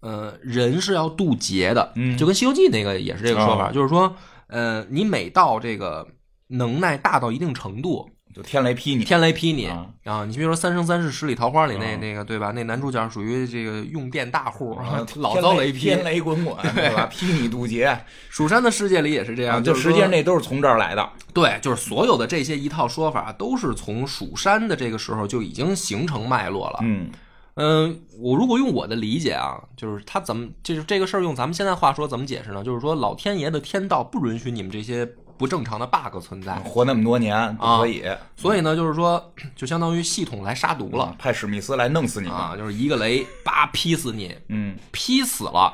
[0.00, 6.06] 呃，人是要渡劫的，嗯，就跟《西游记》那个也是这个说法，就是说，呃，你每到这个
[6.46, 8.08] 能耐大到一定程度。
[8.34, 10.24] 就天雷劈你，天雷劈你啊！
[10.26, 12.50] 你比如说《三生三世十里桃花》里那那个对吧？
[12.52, 14.76] 那男主角属于这个用电大户，
[15.14, 17.06] 老遭雷劈，天雷滚滚，对吧？
[17.06, 17.96] 劈你渡劫。
[18.28, 21.08] 蜀山的世界里也是这样，就实际上那都是从这儿来的。
[21.32, 26.80] 对，就是所有的这些一套说法，都是从蜀山的这个时候就已经形成脉络了。
[26.82, 27.10] 嗯
[27.54, 32.64] 嗯，我如果用我的理解啊，就是他怎么就是这个事儿用咱们现在话说怎么解释呢？
[32.64, 35.08] 就是说老天爷的天道不允许你们这些。
[35.36, 38.04] 不正常的 bug 存在，活那么多年不可以，
[38.36, 45.72] 所以呢，就是说， 就相当于系统来杀毒了，派史密斯来弄死你啊，就是一个雷，叭劈死你，嗯，劈死了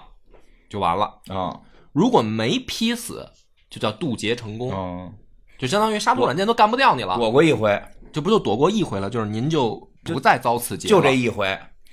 [0.69, 1.05] 就完了。
[1.29, 1.61] 啊，
[1.93, 3.29] 如果没劈死，
[3.69, 5.13] 就叫渡劫成功，嗯，
[5.59, 11.47] 就相当于杀毒软件都干不掉你了，躲过一回，就不就躲过一回了，就是您就不再遭此劫，就这一回。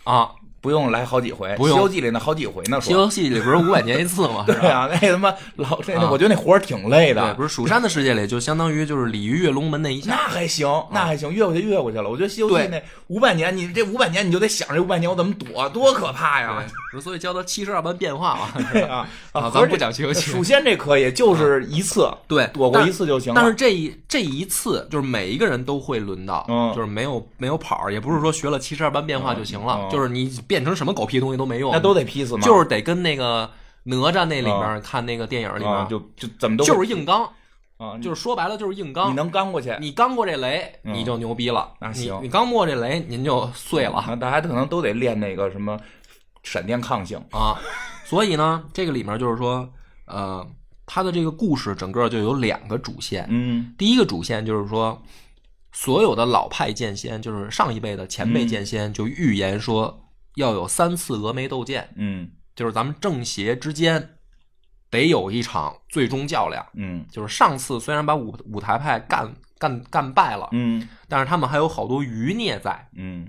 [0.03, 0.31] 啊。
[0.59, 2.77] 不用来好几回，《西游记》里那好几回呢。
[2.83, 4.43] 《西游记》里不是五百年一次吗？
[4.47, 7.33] 对啊，那他妈老这，我觉得那活儿挺累的。
[7.35, 10.11] 不是蜀山的世界里，就相当于就是鲤鱼跃龙门那一下。
[10.11, 12.09] 那还行，那还行，越过去越过去了。
[12.09, 16.63] 我觉得《西游记》那五百年，你这五百年你就得想这五百年我怎么躲，多可怕呀！
[17.01, 18.47] 所以叫他七十二般变化嘛。
[18.73, 20.19] 对啊，啊，咱不讲《西游记》。
[20.23, 23.33] 蜀仙这可以，就是一次，对，躲过一次就行。
[23.35, 26.43] 但是这一这一次，就是每一个人都会轮到，
[26.75, 31.37] 就是没有没有跑，也不是说学了七十二般变化就行了，就是你变成什么狗屁东西。
[31.37, 32.41] 都没用，那都得劈死吗？
[32.41, 33.47] 就是得跟那个
[33.83, 37.29] 哪吒那里面看那个电影里面，就就怎么都就是硬刚
[37.77, 39.11] 啊，就是说白了就是硬刚。
[39.11, 41.71] 你能刚过去，你刚过这雷，你就牛逼了。
[41.79, 44.03] 那行，你刚过这雷，您就碎了。
[44.07, 45.79] 那大家可能都得练那个什么
[46.41, 47.55] 闪电抗性啊。
[48.03, 49.69] 所以呢，这个里面就是说，
[50.05, 50.43] 呃，
[50.87, 53.27] 他的这个故事整个就有两个主线。
[53.29, 54.99] 嗯，第一个主线就是说，
[55.71, 60.03] 所有的老派剑仙，就是上一辈的前辈剑仙，就预言说。
[60.37, 64.17] 要有三次峨眉斗剑，嗯，就是咱们正邪之间
[64.89, 73.27] 得有一场最终较量，嗯，就是上次虽然把五五台派干干干败了，嗯，但是他们还有好多余孽在，嗯，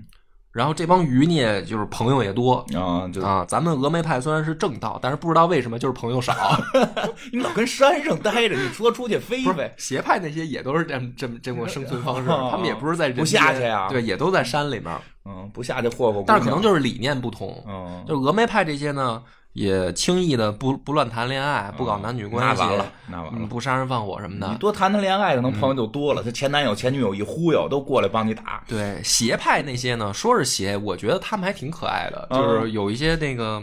[0.59, 3.45] 然后这帮余孽就是朋友也多啊，就啊。
[3.47, 6.33] 咱们峨眉派虽然是正道，但是不知道为什么就是朋友少。
[7.31, 9.73] 你老跟山上待着，你说出去飞呗。
[9.77, 14.93] 邪派那些也都是这这么这么生存方式， 他们也不是在不下去呀，对，也都在山里面。
[15.23, 16.21] 嗯，不下去霍霍。
[16.27, 17.63] 但是可能就是理念不同。
[17.65, 19.23] 嗯，就是峨眉派这些呢。
[19.53, 24.47] 也轻易的不不乱谈恋爱，不搞男女关系，那完了，那完了，不杀人放火什么的。
[24.47, 26.21] 你多谈谈恋爱，可能朋友就多了。
[26.23, 28.63] 他前男友、前女友一忽悠，都过来帮你打。
[28.67, 33.61] 对邪派那些呢，说是邪，我觉得他们还挺可爱的，就是有一些那个，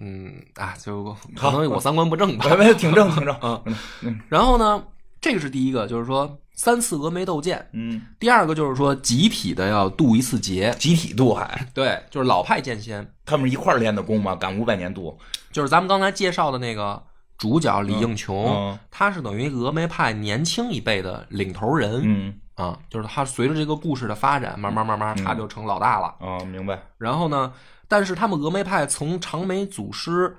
[0.00, 3.36] 嗯啊，就可能我三观不正吧，挺正挺正
[4.02, 4.20] 嗯。
[4.28, 4.82] 然后呢，
[5.20, 6.38] 这个是第一个，就是说。
[6.56, 15.16] 三次峨眉斗剑，嗯，第二个就是说集体的要渡一次劫，集体渡海，对，就是老派剑仙，他们一块练的功嘛，赶五百年渡，
[15.52, 17.00] 就是咱们刚才介绍的那个
[17.38, 22.34] 主角李应琼，他是等于峨眉派年轻一辈的领头人，嗯。
[22.56, 26.80] 啊，就是他随着这个故事的发展，慢慢慢慢他就成老大了，啊，明白。
[26.96, 27.52] 然后呢，
[27.86, 30.34] 但是他们峨眉派从长眉祖师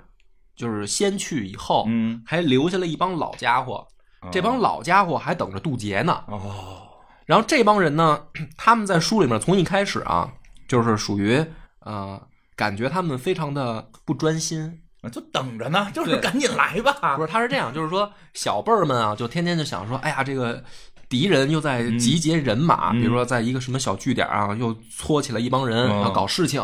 [0.56, 3.86] 就是先去以后，嗯，还留下了一帮老家伙。
[4.30, 6.24] 这帮老家伙还等着渡劫呢。
[6.26, 6.82] 哦，
[7.26, 8.20] 然后这帮人呢，
[8.56, 10.32] 他们在书里面从一开始啊，
[10.66, 11.44] 就是属于
[11.80, 12.20] 呃，
[12.56, 14.80] 感觉他们非常的不专心，
[15.12, 17.16] 就等着呢，就是赶紧来吧。
[17.16, 20.62] 不是，他是这样，就是说小辈儿们啊，就天天就想说，哎呀，这个
[21.08, 26.60] 敌人又在集结人马，比如说在一个什么小据点啊，又搓起来一帮人要搞事情，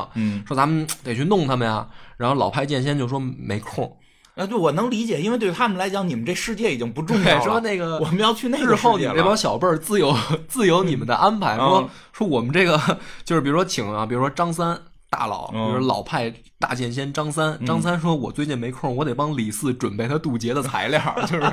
[0.46, 1.88] 说咱们得去弄他们呀。
[2.16, 3.96] 然后老派剑仙就说没空。
[4.34, 7.40] 啊，对，我能理解，因为对他们来讲，你们这世界已经不重要了。
[7.44, 10.12] 说那个，我们要去那个日后，你们这帮小辈儿自由
[10.48, 11.56] 自由你们的安排。
[11.56, 14.76] 说说我们这个， 就是比如说请啊，比如说张三
[15.14, 17.56] 大佬，比如老派大剑仙张三。
[17.64, 21.00] 张三说：“我最近没空，我得帮李四准备他渡劫的材料。
[21.30, 21.52] ”就是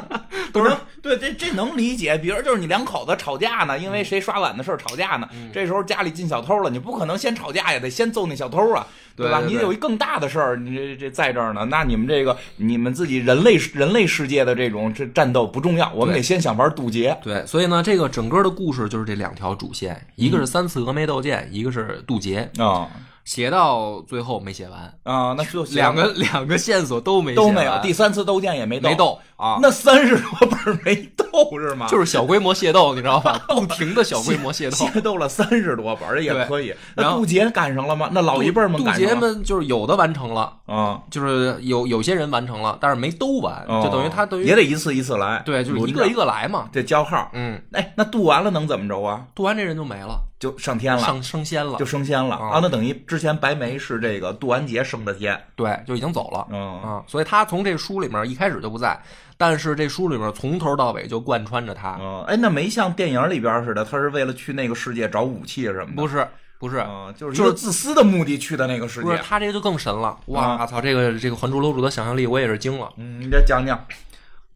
[0.52, 2.18] 都是对，这这能理解。
[2.18, 8.88] 比如就是你两口子吵架呢，因为谁刷碗的事儿吵架呢，这时候家里进小偷了，你不可能先吵架呀，得先揍那小偷啊。
[9.14, 9.42] 对吧？
[9.46, 11.66] 你有一更大的事儿，你这这在这儿呢。
[11.66, 17.16] 那你们这个你们自己人类人类世界的这种这战斗不重要，我们得先想法渡劫。
[17.22, 22.88] 对，所以呢，这个整个的故事就是这两条主线，一个是三次峨眉斗剑，一个是渡劫啊。
[23.26, 31.26] 写到最后没写完啊，那就两个 两个线索都没都没有，第三次斗剑也没斗没斗啊，那三十多本没斗
[31.60, 31.88] 是吗？
[31.88, 33.40] 就是小规模械斗，你知道吧？
[33.48, 36.74] 不停的小规模械斗，械斗了三十多本也可以。
[36.96, 38.10] 那渡劫赶上了吗？
[38.12, 47.30] 那老一辈们渡劫们就是有的完成了啊，就是有有些人完成了，但是没都完，就等于他等于也得一次一次来，对，就是一个一个来嘛，这交号。
[47.34, 49.26] 嗯，哎，那渡完了能怎么着啊？
[49.34, 50.20] 渡完这人就没了。
[50.42, 52.60] 就上天了，上升仙了，就升仙了啊！
[52.60, 59.00] 那等于之前白眉是这个渡完劫升的天，对，就已经走了，嗯啊，所以他从这书里面一开始就不在，
[59.38, 61.96] 但是这书里面从头到尾就贯穿着他。
[62.02, 66.28] 嗯哎，那没像电影里边似的，他是为了去那个世界找武器什么的，不是，
[66.58, 66.84] 不是，
[67.16, 69.06] 就是就是自私的目的去的那个世界。
[69.06, 70.82] 不是，他这个就更神了，哇操！
[70.82, 72.92] 这个这个《还珠楼主》的想象力我也是惊了。
[72.98, 73.80] 嗯，你再讲讲，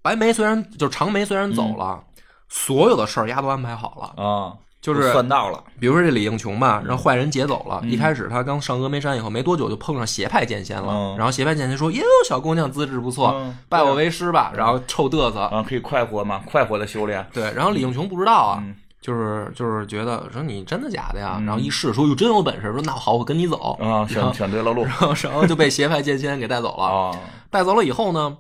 [0.02, 2.04] 白眉虽然就是长眉虽然走了，
[2.50, 4.54] 所有的事儿丫都安排好了啊。
[4.86, 7.82] 就是算到了，比如说这李应琼吧，让坏人劫走了。
[7.86, 11.16] 一开始他刚上峨眉山以后没多久，就碰上邪派剑仙了。
[11.18, 16.44] 然后邪派剑仙说：“哟，小姑娘资质不错，拜我为师吧。”然后臭嘚瑟啊，可以快活嘛？
[16.46, 17.26] 快活的修炼。
[17.34, 18.64] 对，然后李应琼不知道啊，
[19.02, 21.42] 就是就是觉得说你真的假的呀？
[21.44, 26.84] 然后一试说：“哟，真有本事。”说：“那好，我跟你走。”啊，选选对了路，然后然后就被邪派剑仙给带走了。
[26.84, 27.20] 啊，
[27.50, 28.38] 带走了以后呢，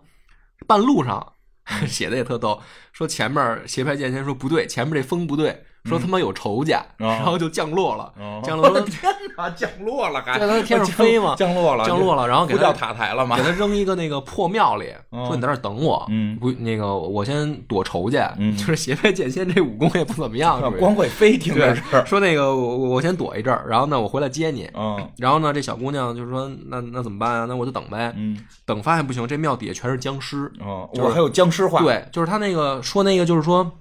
[0.67, 1.34] 半路上
[1.89, 2.62] 写的也特逗，
[2.93, 5.63] 说前面邪派剑仙说不对，前面这风不对。
[5.86, 8.12] 说他妈有仇家，然后就降落了。
[8.43, 9.50] 降落，我的天哪！
[9.52, 11.36] 降落了，还在天上飞吗？
[11.38, 13.36] 降落了，降落了，然后给他塔台了吗？
[13.38, 16.06] 给他扔一个那个破庙里，说你在那等我。
[16.10, 18.34] 嗯，不，那个我先躲仇家。
[18.38, 21.84] 嗯，就是邪派剑仙这武功也不怎么样， 光会飞，听着是。
[22.06, 24.69] 说那个我我先躲一阵儿，然后呢我回来接你。
[24.74, 27.45] 嗯，然后呢这小姑娘就说那那怎么办啊？
[27.48, 28.13] 那我就等呗。
[28.17, 30.52] 嗯，等发现不行，这庙底下全是僵尸。
[30.60, 31.82] 哦，我还有僵尸化。
[31.82, 33.71] 对，就是他那个说那个就是说。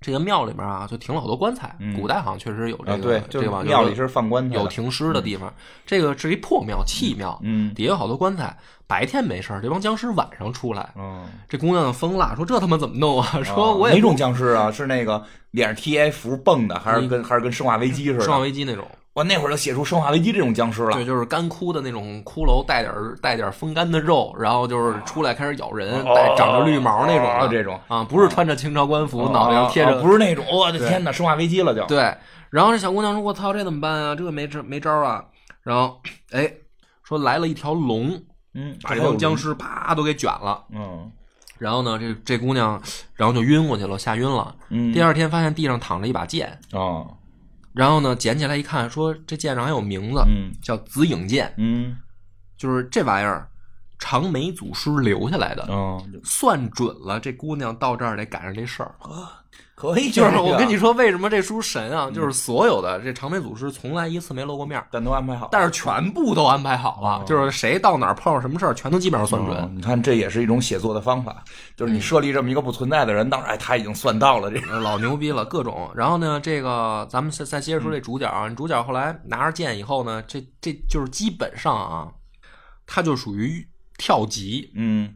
[0.00, 1.76] 这个庙里面啊，就停了好多棺材。
[1.94, 5.52] 古代好像确实有这个，这个庙里是放棺材，有停尸的地方。
[5.84, 8.56] 这个是一破庙，弃庙，嗯，底下有好多棺材。
[8.86, 10.88] 白天没事儿，这帮僵尸晚上出来。
[10.96, 13.40] 嗯，这姑娘疯了，说这他妈怎么弄啊？
[13.44, 14.72] 说我也哪种僵尸啊？
[14.72, 18.24] 是那个脸上贴一符蹦的，还是跟还是跟生化危机似的？
[18.24, 18.86] 生化危机那种。
[19.12, 31.84] 我那会儿就写出《生化危机》这种僵尸了，对，就是干枯的那种骷髅，带点带点风干的肉，然后就是出来开始咬人，带长着绿毛那种的，这种啊，不是穿着清朝官服，脑袋上贴着，不是那种，我的天哪，《生化危机》了就。
[31.86, 32.16] 对，
[32.50, 34.14] 然后这小姑娘说：“我操，这怎么办啊？
[34.14, 35.24] 这个没招没招啊。”
[35.64, 36.00] 然后，
[36.30, 36.48] 哎，
[37.02, 38.10] 说来了一条龙，
[38.54, 41.10] 嗯，把这帮僵尸啪都给卷了，嗯，
[41.58, 42.80] 然后呢，这这姑娘，
[43.14, 47.04] 然后就晕过去了，吓晕了，嗯，第二天发现地上躺着一把剑，啊。
[47.72, 51.96] 然后呢，捡起来一看，说这剑上还有名字，嗯，叫紫影剑，嗯，
[52.56, 53.49] 就是这玩意儿，
[54.00, 58.92] 长眉祖师留下来的，嗯，算准了这姑娘到这儿得赶上这事儿。
[59.74, 62.10] 可以，就是我跟你说，为什么这书神啊？
[62.10, 69.72] 就是所有的这长眉祖师从来一次没露过面，但都安排好，但是全部都安排好了，就是谁到哪儿碰上什么事儿，全都基本上算准。
[69.74, 71.42] 你看，这也是一种写作的方法，
[71.76, 75.90] 就是你设立这么一个不存在的人，当然哎，他已经算到了，这个老牛逼了，各种。
[75.94, 82.06] 然后呢，这个咱们再再接着说这主角啊，主角后来拿着剑以后呢，这这就是基本上啊，
[82.86, 83.66] 他就属于
[84.00, 85.14] 跳级，嗯。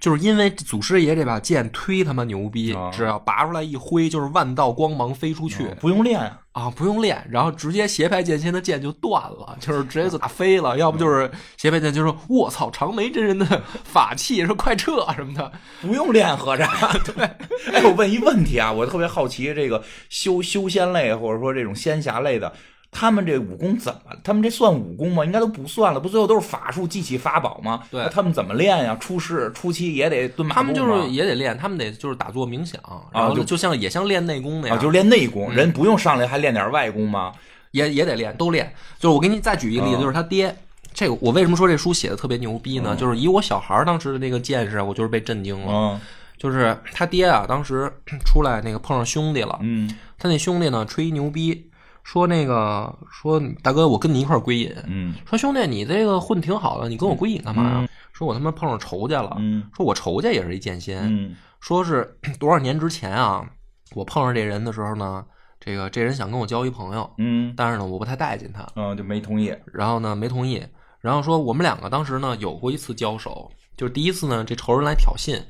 [0.00, 6.18] 就是因为祖师爷这把剑忒他妈牛逼，只要拔出来一挥，就是万道光芒飞出去，不用练
[6.52, 10.78] 啊，不用练，然后直接斜派剑仙的剑就断了， 就是直接就打飞了。
[10.78, 13.44] 要不就是斜派剑就说：“我操，长眉真人的
[13.84, 15.52] 法器，说快撤什么的，
[15.82, 16.66] 不用练合着。
[17.04, 17.26] ”对，
[17.70, 22.50] 哎，我问一问题啊，我特别好奇，这个修修仙类或者说这种仙侠类的。
[22.92, 24.00] 他们这武功怎么？
[24.24, 25.24] 他们这算武功吗？
[25.24, 27.84] 应该都不算了，不最后都是法术祭起法宝吗？
[27.90, 28.96] 对，他们怎么练呀？
[29.00, 32.80] 出世初期也得蹲马步他们就是也得练，他们得就是打坐冥想，
[33.12, 35.52] 然后就像也像练内功那样，就是练内功。
[35.52, 37.32] 人不用上来还练点外功吗？
[37.70, 38.74] 也也得练，都练。
[38.98, 40.54] 就是我给你再举一个例子，就是他爹。
[40.92, 42.96] 这个我为什么说这书写的特别牛逼呢？
[42.96, 46.00] 就是以我小孩当时的那个见识，我就是被震惊了。
[46.36, 47.88] 就是他爹啊，当时
[48.26, 49.88] 出来那个碰上兄弟了，嗯，
[50.18, 51.69] 他那兄弟呢吹牛逼。
[52.10, 54.74] 说那个说大哥，我跟你一块归隐。
[54.88, 57.88] 嗯，说兄弟，你这个混挺好的，你跟我归隐干嘛呀？
[58.12, 59.36] 说我他妈碰上仇家了。
[59.38, 61.02] 嗯，说我仇家也是一剑仙。
[61.04, 63.48] 嗯，说是 多少年之前啊，
[63.94, 65.24] 我碰上这人的时候呢，
[65.60, 67.08] 这个这人想跟我交一朋友。
[67.18, 68.66] 嗯，但是呢，我不太待见他。
[68.74, 69.54] 嗯，就没同意。
[69.72, 70.60] 然后呢，没同意。
[70.98, 75.40] 然后说我们两个当时呢有过一次交手，就是第一次呢，这仇人来挑衅，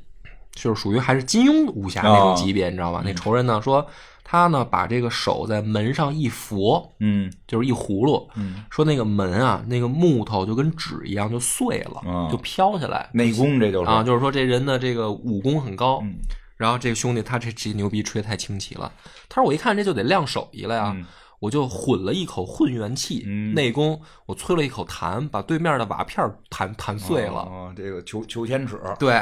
[0.52, 3.00] 就是属于还是金庸武侠那种级别，你知道吧？
[3.02, 3.86] 那仇人呢说。
[4.30, 13.10] 他呢，把这个手在门上一佛，嗯，就是一葫芦，嗯，说那个门啊，那个木头就跟纸一样，就碎了，就飘下来。
[13.12, 13.90] 内功这就是。
[13.90, 15.98] 啊，就是说这人的这个武功很高。
[16.04, 16.14] 嗯。
[16.56, 18.92] 然后这个兄弟他这这牛逼吹太清奇了，
[19.28, 20.96] 他说我一看这就得亮手艺了呀，
[21.40, 23.24] 我就混了一口混元气，
[23.56, 27.40] 内功我催了一口痰，把对面的瓦片弹弹碎了。
[27.40, 29.20] 啊，这个求求千尺，对，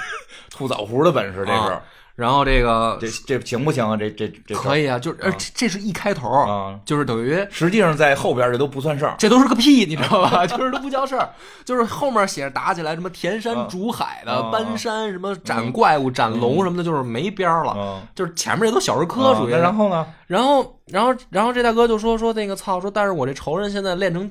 [0.50, 1.80] 吐枣核的本事这是。
[2.20, 3.96] 然后这个这这行不行啊？
[3.96, 10.44] 这这这可以啊，就是这这是一开头啊，就是等于实际上在后边这都不算事儿，这都是个屁，你知道吧？
[10.46, 11.30] 就是都不叫事儿，
[11.64, 19.52] 就是后面写着打起来什么填山逐海的搬山什么斩怪物斩龙什么的，就是没边儿了，就是前面这都小儿科属于。
[19.52, 20.06] 然后呢？
[20.26, 24.30] 然后然后然后这大哥就说说那个操说，但是我这仇人现在练成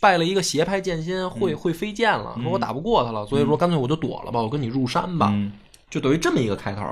[0.00, 5.32] 拜了一个邪派剑心，会会飞剑了，说我打不过他了，所以说干脆我就躲了吧，我跟你入山吧。
[5.92, 6.88] 就等于这么一个开头，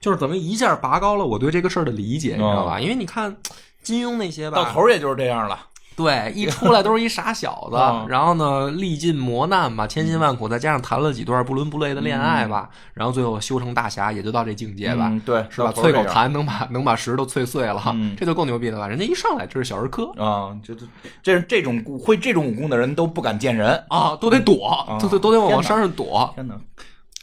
[0.00, 2.80] 就是等于一下拔高了我对这个事儿的理解，你知道吧？
[2.80, 3.36] 因为你看
[3.82, 5.58] 金庸那些吧，到头也就是这样了。
[5.94, 7.76] 对，一出来都是一傻小子，
[8.08, 15.12] 然后呢，历尽磨难吧，千辛万苦，再加上谈了几段不伦不类的恋爱吧，然后最后修成大侠，也就到这境界吧。
[15.26, 15.70] 对，是吧？
[15.70, 18.88] 啐口痰能把能把石头啐碎了，这就够牛逼的了？
[18.88, 20.86] 人家一上来这是小儿科啊，这这
[21.22, 26.32] 这这种会这种武功的人都不敢见人啊，都得躲，都都都得往山上躲。
[26.34, 26.54] 天哪，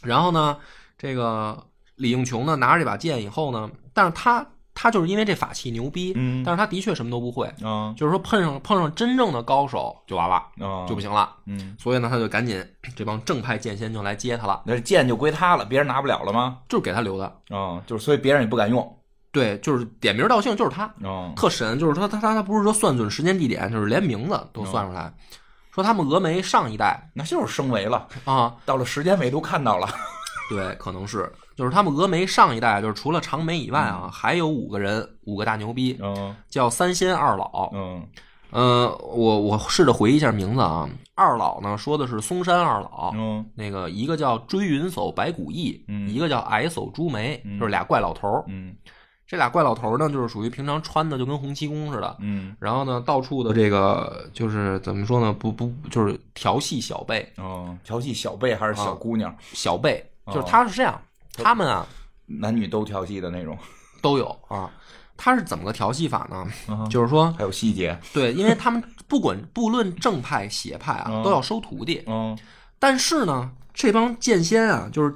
[0.04, 0.56] 然后呢？
[0.98, 1.56] 这个
[1.94, 4.44] 李应琼呢，拿着这把剑以后呢，但是他
[4.74, 7.52] 他就是因为这法器牛逼，嗯，但是他的确什么都不会，
[7.96, 10.42] 就是说碰上碰上真正的高手就完了，
[10.86, 16.58] 就不行了，嗯，所以呢，他就赶紧这帮正派剑仙就来接他了，那剑就归他了，别人拿不了了吗？
[16.68, 18.98] 就是给他留的，啊，就是所以别人也不敢用，
[19.32, 20.86] 对，就是点名道姓就是他，
[21.34, 25.12] 特神，就是说他他他不是说算准时间地点，就是连名字都算出来，
[25.72, 29.88] 说他们峨眉上一代那就是升维了啊，到了时间维度看到了。
[30.48, 35.98] 对，可能是，就是他们峨眉上一代，就是除了长眉以外啊，还有五个人，五个大牛逼，
[36.48, 37.70] 叫三仙二老。
[37.74, 38.06] 嗯，
[38.50, 40.88] 呃，我我试着回忆一下名字啊。
[41.14, 43.12] 二老呢，说的是嵩山二老。
[43.14, 48.74] 嗯，那个一个叫追云叟白骨翼，嗯，一个叫矮叟朱眉，就是俩怪老头嗯，
[49.26, 52.16] 这俩怪老头呢，就是属于平常穿的就跟洪七公似的。
[52.20, 55.32] 嗯，然后呢，到处的这个就是怎么说呢？
[55.32, 57.30] 不不，就是调戏小辈。
[57.36, 59.36] 哦，调戏小辈还是小姑娘？
[59.52, 60.07] 小辈。
[60.32, 61.00] 就是他是这样，
[61.32, 61.86] 他们啊，
[62.26, 63.56] 男女都调戏的那种，
[64.00, 64.70] 都有啊。
[65.20, 66.46] 他是怎么个调戏法呢？
[66.88, 72.04] 就是说还有细节，对，因为他们不管不论正派邪派啊，都要收徒弟。
[72.06, 72.38] 嗯，
[72.78, 75.12] 但是呢，这帮剑仙啊，就是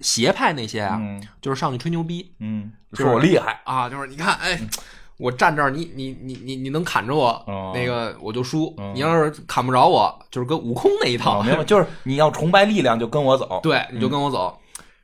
[0.00, 0.98] 邪派那些啊，
[1.42, 4.58] 就是上去吹牛逼，嗯，说我厉害啊，就是你看，哎，
[5.22, 7.40] 我站这儿，你你你你你能砍着我，
[7.72, 11.62] 那个我就输；你要是砍不着我，就是跟悟空那一套，明白？
[11.62, 14.58] 就是你要崇拜力量，就跟我走，对，你就跟我走。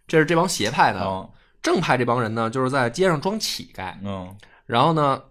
[0.09, 1.29] 这是这帮邪派的，
[1.63, 3.95] 正派这帮人呢，就是在街上装乞丐。
[4.03, 4.35] 嗯，
[4.67, 5.23] 然后呢，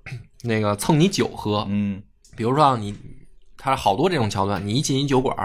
[0.43, 2.01] 那个蹭你酒喝，嗯，
[2.37, 2.95] 比如说你，
[3.57, 5.35] 他好多这种桥段，你一进一酒馆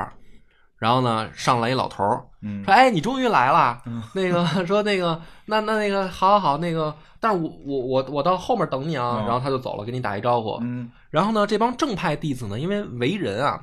[0.79, 2.25] 然后呢上来一老头儿，
[2.65, 3.81] 说哎你终于来了，
[4.15, 6.93] 那个说那个那那那个好好好那个，
[7.23, 13.63] 但是我我我我到后面等你啊，然后他就走了，给你打一招呼，嗯，然后呢这帮正派弟子呢，因为为人啊。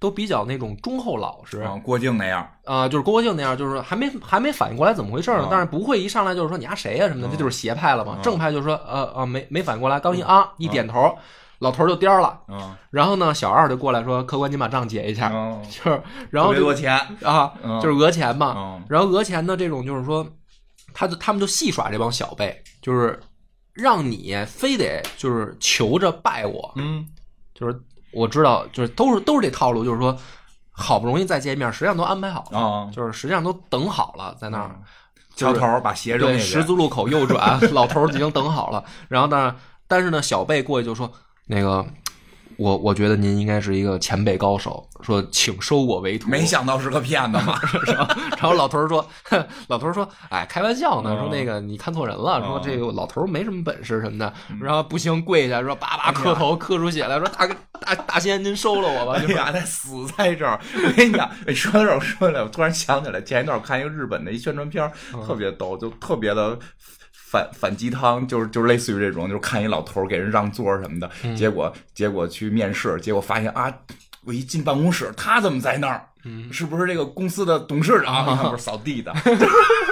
[0.00, 8.16] 都比较那种忠厚老实，郭靖那样啊，就是郭靖那样，就是还没还没反应过来怎么回事呢，但是不会一上来就是说你丫谁呀什么的，这就是邪派了嘛。
[8.22, 11.14] 正派就是说呃呃没没反应过来，刚一啊一点头，
[11.58, 12.40] 老头就颠了，
[12.88, 15.28] 然后呢小二就过来说客官您把账结一下，
[15.68, 17.52] 就是然后讹钱啊，
[17.82, 18.80] 就是讹钱嘛。
[18.88, 20.26] 然后讹钱的这种就是说，
[20.92, 23.18] 他就他们就戏耍这帮小辈，就是
[23.72, 27.06] 让你非得就是求着拜我，嗯，
[27.54, 27.80] 就是。
[28.12, 30.18] 我知道，就是都是都是这套路，就是说，
[30.72, 34.74] 好不容易再见面，实际上都安排好了，就是实际上都等好了，在那儿，
[35.36, 38.84] 桥头把鞋扔对，十字路口右转， 老头已经等好了。
[39.06, 39.54] 然后呢，
[39.86, 41.08] 但是呢，小贝过去就说
[41.46, 41.86] 那个。
[42.60, 46.28] 我我觉得您应该是一个前辈高手，说请收我为徒。
[46.28, 47.58] 没想到是个骗子嘛！
[48.36, 49.08] 然后老头说
[49.68, 54.30] ：“老头说，哎，开玩笑呢，说那个你看错人了，说这个老头没什么本事什么的。
[54.60, 57.46] 然后不行，跪下说叭叭磕头，磕出血来说大
[57.80, 59.18] 大大仙，您收了我吧！
[59.18, 60.60] 哎呀，他死在这儿。
[60.84, 64.92] 我跟你讲，说到这儿说来，我突然想起来，前一段看一个日本的一宣传片，
[65.26, 66.58] 特别逗，就特别的。”
[67.30, 73.72] 反反鸡汤就是就是类似于这种，就是看一老头给人让座什么的，结果结果去面试，结果发现啊，
[74.24, 76.04] 我一进办公室，他怎么在那儿？
[76.50, 78.50] 是不是这个公司的董事长？
[78.50, 79.14] 不是扫地的。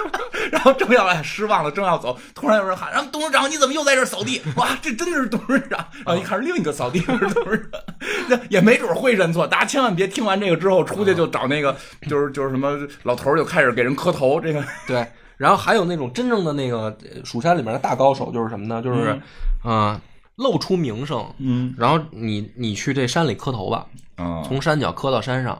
[0.51, 5.85] 然后正要失望了，正要走，突然有人喊：“然后董事长，你怎么又在这扫地？”哇，这真的是董事长！
[6.05, 7.81] 然后一看是另一个扫地的董事长，
[8.27, 9.47] 那也没准会认错。
[9.47, 11.75] 大家千万别听完这个之后出去就找那个，
[12.07, 14.39] 就是就是什么老头就开始给人磕头。
[14.39, 15.05] 这个对。
[15.37, 18.81] 然后还有那种真正的那个蜀山里面的大高手，就是什么呢？
[18.81, 19.17] 就是，
[19.63, 19.97] 嗯，
[20.35, 23.85] 露出名声，嗯，然后你你去这山里磕头吧，
[24.17, 25.57] 嗯，从山脚磕到山上。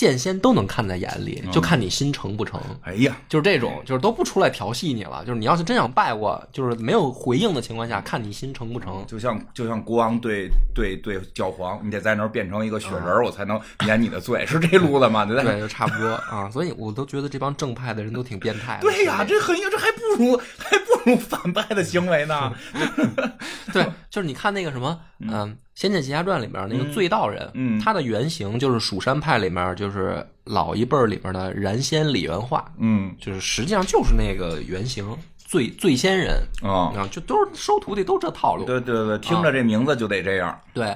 [0.00, 2.58] 剑仙都能看在眼里，就看你心诚不诚。
[2.80, 5.22] 哎呀，就是这种，就是都不出来调戏你了。
[5.26, 9.04] 就是你要是真想拜我，就是没有回应的情况下，看你心诚不诚。
[9.06, 15.26] 就像就像国王对对对教皇，你得在那儿变成一个雪人，我才能免你的罪，是这路子吗？
[15.28, 16.48] 对，就差不多啊。
[16.50, 18.78] 所以我都觉得这帮正派的人都挺变态。
[18.80, 22.52] 对呀，这很这还不如还不如反派的行为呢。
[23.72, 25.56] 对，就是你看那个什么，嗯。
[25.82, 38.66] 《仙剑奇侠传》里面那个醉道人，嗯，他的原型就是蜀山派里面就是老一辈儿里面的燃仙李元化，嗯，就是实际上就是那个原型醉醉仙人啊，就都是收徒弟都这套路。
[38.66, 40.60] 对对对，听着这名字就得这样。
[40.74, 40.94] 对，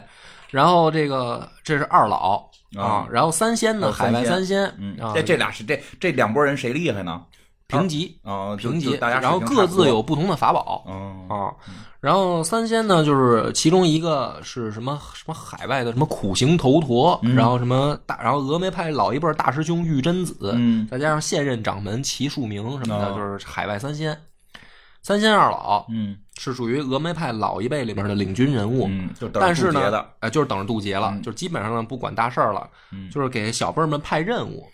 [0.51, 2.47] 然后这个这是二老
[2.77, 7.23] 啊，然后三仙呢，海外三仙，嗯，这这俩是这这两拨人谁厉害呢？
[7.67, 10.85] 平级啊，评级，大家然后各自有不同的法宝
[11.29, 11.53] 啊。
[12.01, 24.15] 然后三仙呢，就是其中一个是什么什么海外的什么苦行头陀，然后什么大，然后峨眉派老一辈大师兄玉真子，嗯，再加上现任掌门齐树明什么的，就是海外三仙。
[25.03, 32.69] 三仙二老，嗯，是属于峨眉派老一辈里面的领军人物，嗯，但是呢，哎，就是等着渡劫了，就基本上呢不管大事儿了，
[33.11, 34.67] 就是给小辈们派任务，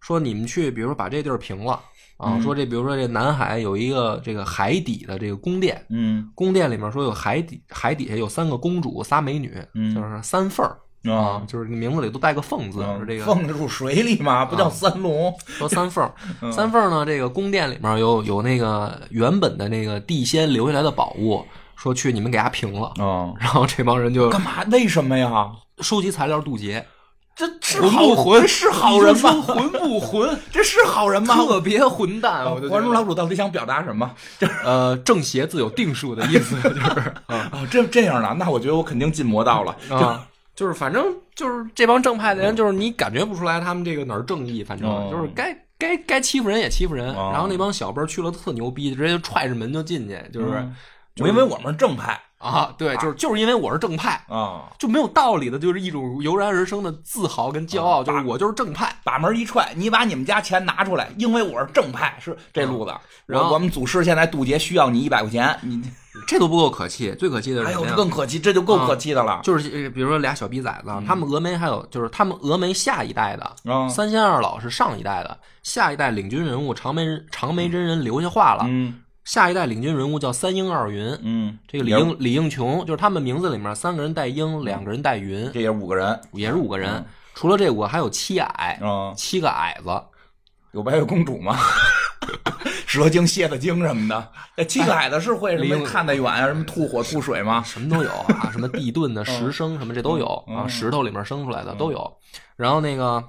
[0.00, 1.80] 说你们去，比如说把这地儿平了。
[2.16, 10.78] 啊，说这比如说这南海有一个这个海底的这个宫殿，嗯，宫殿里面说有海底海底下有三个公主仨美女，嗯，就是三凤儿
[11.12, 16.08] 啊，就是名字里都带个凤字，是这个凤入水里嘛，不叫三龙，说三凤，
[16.52, 21.44] 三凤呢，这个宫殿里面有有那个原本的那个地仙留下来的宝物，
[21.74, 22.92] 说去你们给它平了，
[23.40, 24.62] 然后这帮人就干嘛？
[24.70, 25.50] 为什么呀？
[25.80, 26.86] 收集材料渡劫。
[27.36, 29.32] 这是好混是好人吗？
[29.42, 30.38] 混不混？
[30.52, 31.34] 这是好人吗？
[31.34, 32.44] 特别混蛋！
[32.44, 34.08] 我观众老主到底想表达什么？
[34.64, 40.26] 呃，正邪自有定数的意思，就是 啊，这这样的，那我觉得我肯定进魔道了啊。
[40.54, 41.04] 就是反正
[41.34, 47.12] 就是这帮正派的人，就是你感觉不出来他们这个哪儿正义，反正就是该该该欺负人也欺负人。
[47.12, 50.64] 然后那帮小辈去了特牛逼，直接就踹着门就进去，就是，
[51.16, 52.20] 因为我们是正派。
[52.44, 58.94] 啊，对，就是就是因为我是正派啊，就没有道理的，就是一种油然而生的自豪跟骄傲，就是我就是正派。
[59.02, 62.92] 把门一踹，你把你们家钱拿出来，因为我是正派，是这路子。
[63.26, 65.82] 然后我们祖师现在渡劫需要你一百块钱，你
[66.26, 69.40] 这都不够可气，最可气的是还有更可气，这就够可气的了。
[69.42, 78.64] 就是比如说俩小逼崽子，他们峨眉还有就是他们峨眉下一代的三仙二老是上一代的，下一代领军人物长眉长眉真人留下话了。
[78.68, 79.00] 嗯。
[79.24, 87.02] 下一代领军人物叫三英二云，嗯，这个李英李应琼就是他们名字里面三个人带英，两个人带云，这也是五个人，也是五个人。
[87.34, 88.78] 除了这五个，还有七矮，
[89.16, 90.02] 七个矮子，
[90.72, 91.56] 有白雪公主吗？
[92.86, 94.32] 蛇精、蝎子精什么的。
[94.56, 96.46] 那，七个矮子是会什么看得远啊？
[96.46, 97.62] 什么吐火吐水吗？
[97.64, 102.18] 什么都有啊，什么地遁的石生什么这都有啊，石头里面生出来的都有。
[102.56, 103.24] 然后那个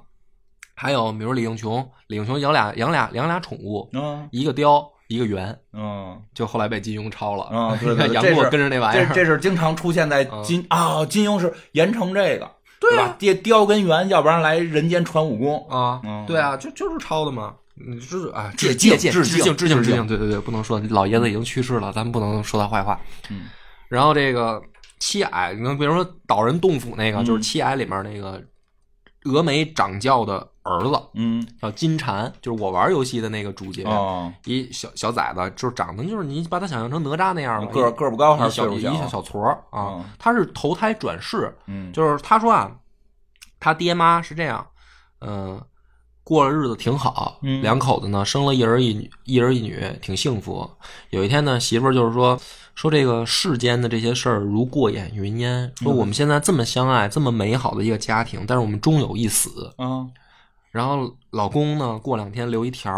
[0.76, 3.89] 还有，比如李应琼，李应琼养俩养俩养俩宠物，
[4.30, 4.91] 一个雕。
[5.08, 12.49] 一个圆，嗯，就后来被金庸抄了，嗯， 对对，杨过跟着那玩意儿，这这是经常出现在金啊，金庸是严惩这个，
[12.80, 13.16] 对吧？
[13.20, 22.99] 雕雕跟圆，要不然来人间传武功啊，对啊，就就是抄的嘛，嗯，是啊，致敬致敬致敬致敬，对对对，不能说老爷子已经去世了，咱们不能说他坏话，
[23.30, 23.43] 嗯，
[23.88, 24.60] 然后这个
[24.99, 28.41] 七矮，你，比如说岛人洞府那个，就是七矮里面那个
[29.24, 30.47] 峨眉掌教的。
[30.66, 33.84] 儿子，嗯，叫金蝉，就是我玩游戏的那个主角，
[34.45, 40.03] 一小小崽子，就是长得就是你把他想象成哪吒那样个个不高，还是小一小小矬啊？
[40.18, 42.72] 他是投胎转世，嗯，就是他说啊，
[43.59, 44.66] 他爹妈是这样，
[45.22, 45.61] 嗯，
[46.24, 50.70] 过了日子挺好，两口子呢生了一儿一女，一儿一女挺幸福。
[51.11, 52.38] 有一天呢，媳妇儿就是说。
[52.76, 55.72] 说这个世间的这些事儿如过眼云烟。
[55.78, 59.74] 说我们现在这么相爱，这么美好的一个家庭，但是我们终有一死。
[59.78, 60.11] 嗯。
[60.76, 62.91] 然后老公呢，过两天留一条，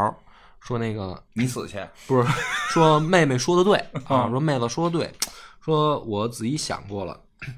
[0.59, 2.27] 说那个你死去，不是
[2.69, 5.13] 说妹妹说的对啊，说妹子说的对，
[5.61, 7.15] 说我仔细想过了，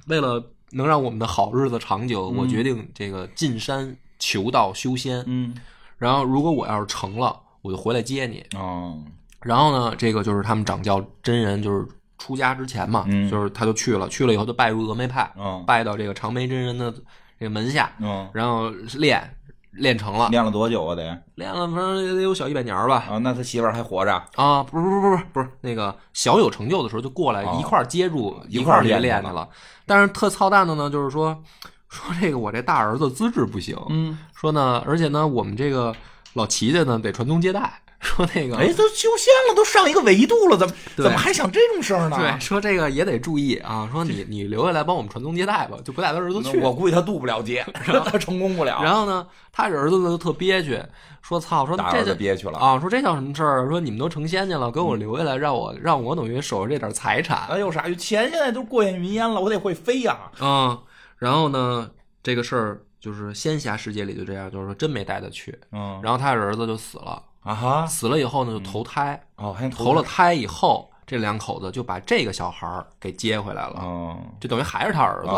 [0.07, 5.24] 为了能让我们的好日子长久，我决定这个进山求道修仙。
[5.26, 5.55] 嗯。
[5.97, 8.45] 然后如果我要是成了，我就回来接你。
[8.57, 9.01] 哦。
[9.39, 11.88] 然后呢，这个就是他们掌教真人，就是。
[12.22, 15.32] 出家之前嘛，就是他就去了，去了以后就拜入峨眉派，
[15.65, 16.93] 拜到这个长眉真人的
[17.39, 17.89] 这个门下，
[18.34, 19.38] 然后练
[19.80, 20.95] 练成了，练了多久啊？
[20.95, 21.03] 得
[21.36, 23.05] 练了，反正也得有小一百年吧。
[23.09, 24.61] 啊，那他媳妇儿还活着啊？
[24.63, 29.47] 不是不是不是不是那个小有成就的时候就过来一块接住一块练练去了。
[29.86, 31.36] 但是特操蛋的呢，就是说
[31.89, 35.95] 说这个我这大儿子资质不行，嗯，说呢，而且呢，我们这个
[36.34, 37.82] 老齐家呢得传宗接代。
[38.00, 42.18] 说那个，哎，都修仙了，都上一个维度了，怎么怎么还想这种事儿呢？
[42.18, 43.89] 对，说这个也得注意啊。
[43.91, 46.60] 说你你留下来帮我们传宗接代吧，就不带他儿子去。
[46.62, 48.82] 我估计他渡不了劫，他 成功不了。
[48.82, 50.82] 然后呢，他这儿子呢就特憋屈，
[51.22, 52.80] 说操，说这就憋屈了啊。
[52.80, 53.68] 说这叫什么事儿？
[53.70, 57.47] 说你们都成仙去了，给我留下来，让我让我等于守着这点财产。
[57.50, 57.82] 那有啥？
[57.95, 60.18] 钱现在都过眼云烟了，我得会飞呀。
[60.39, 60.78] 嗯，
[61.18, 61.89] 然后呢，
[62.24, 65.58] 这个事儿就是仙侠世界里就这样，就是说真没带他去。
[65.74, 67.22] 嗯，然后他儿子就死了。
[67.42, 67.86] 啊哈！
[67.86, 75.30] 死了以后呢，就投胎哦，投了胎以后，这两口子就把这个小孩儿给接回来了，哦，就等于还是他儿子。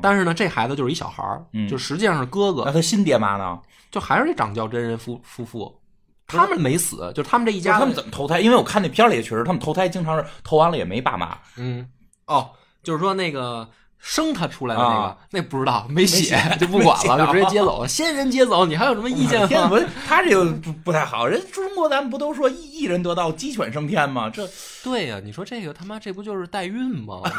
[0.00, 2.64] 但是呢，这孩子就是一小孩儿，就实际上是哥哥。
[2.64, 3.60] 那他新爹妈呢？
[3.90, 5.80] 就还是这掌教真人夫夫妇，
[6.26, 7.78] 他们没死，就他们这一家。
[7.78, 8.40] 他们怎么投胎？
[8.40, 11.36] 因为我看那片里确实，他们投胎经常是投完了也没爸妈。
[11.56, 11.86] 嗯，
[12.26, 12.50] 哦，
[12.82, 13.68] 就是说那个。
[14.00, 17.88] 生他出来的那个，那不知道没写就不管了，就直接接走了。
[17.88, 19.70] 仙人接走，你还有什么意见吗？
[20.08, 21.26] 他这个不不太好。
[21.26, 24.30] 人中国咱们不都说一人得道，鸡犬升天吗？
[24.32, 24.48] 这
[24.82, 27.20] 对呀，你说这个他妈这不就是代孕吗？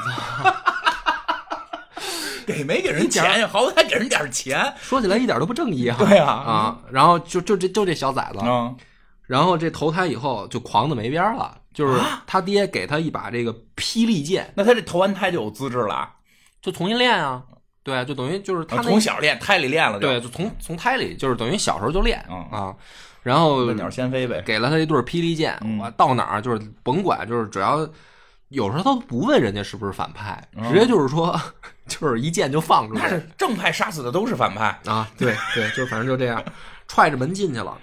[2.46, 3.48] 给没给人钱呀？
[3.52, 4.74] 好歹给人点钱。
[4.82, 5.98] 说起来一点都不正义啊！
[6.00, 8.40] 对呀啊，然后就就这就这小崽子，
[9.26, 16.10] 然后这投胎以后就狂的没边了，就是他爹给他一把这个霹雳剑，那他这投完胎就有资质了。
[16.62, 17.44] 就重新练啊，
[17.84, 22.20] 对，就等于就是他从小练胎里练了，对，就从从胎里就是等于小时候就练
[22.52, 22.76] 啊，
[23.24, 27.88] 然后鸟先飞呗，给了他一对霹雳剑，我到哪儿就是甭管，就是只要
[28.50, 30.40] 有时候他不问人家是不是反派，
[30.70, 31.40] 直接就是说
[31.88, 34.78] 就是一剑就放出来，那是正派杀死的都是反派。
[34.86, 36.44] 啊，对对，就反正就这样，
[36.88, 37.76] 踹着门进去了，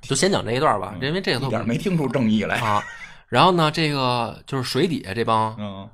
[0.00, 2.82] 就先讲这一段吧，因为这个一点没听出正义来啊，
[3.28, 5.88] 然后呢，这个就是水底下这帮嗯。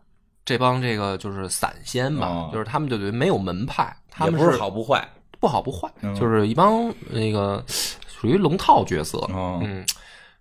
[0.50, 5.88] 这帮这个就是散仙吧，就是他们就等于没有门派，他们不是好不坏，不好不坏，
[6.18, 9.86] 就是一帮那个属于龙套角色，嗯，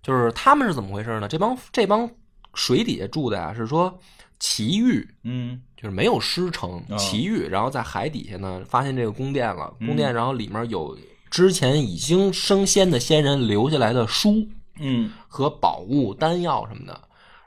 [0.01, 1.27] 就是他们是怎么回事呢？
[1.27, 2.09] 这帮这帮
[2.55, 3.95] 水底下住的呀，是说
[4.39, 10.97] 奇遇，嗯，就是没有师承，奇遇，然后在海底下呢发现这个宫殿了，宫殿然后里面有
[11.29, 14.43] 之前已经升仙的仙人留下来的书，
[14.79, 16.99] 嗯，和宝物丹药什么的。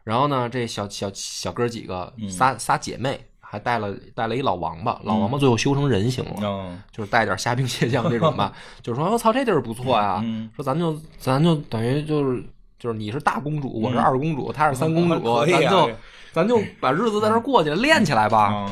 [0.04, 8.52] 然后呢，这小小小哥几个仨仨姐妹，还带了带了一老王八，老王八最后修成人形了，就是带点虾兵蟹将这种吧。
[8.82, 10.24] 就是说，我操，这地儿不错呀。
[10.56, 12.42] 说咱就咱就等于就是
[12.78, 15.90] 就是你是大公主，我是二公主，她是三公主， 咱就
[16.32, 18.68] 咱就把日子在这过去了，练起来吧。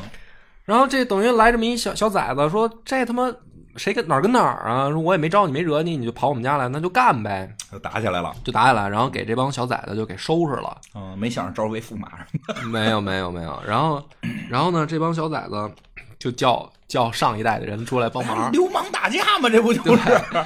[0.64, 3.32] 然后这等于来这么一小小崽子，说这他妈。
[3.80, 4.90] 谁跟哪儿跟哪儿啊？
[4.90, 10.76] 说我也没招你，没惹你，你就跑我们家来，那就干呗，就打起来了，就打起来，然后给这帮小崽子就给收拾了。
[10.94, 12.10] 嗯，没想着招为驸马，
[12.70, 13.58] 没有没有没有。
[13.66, 14.04] 然后，
[14.50, 15.70] 然后呢，这帮小崽子
[16.18, 18.52] 就叫叫上一代的人出来帮忙。
[18.52, 20.02] 流氓打架嘛，这不就是？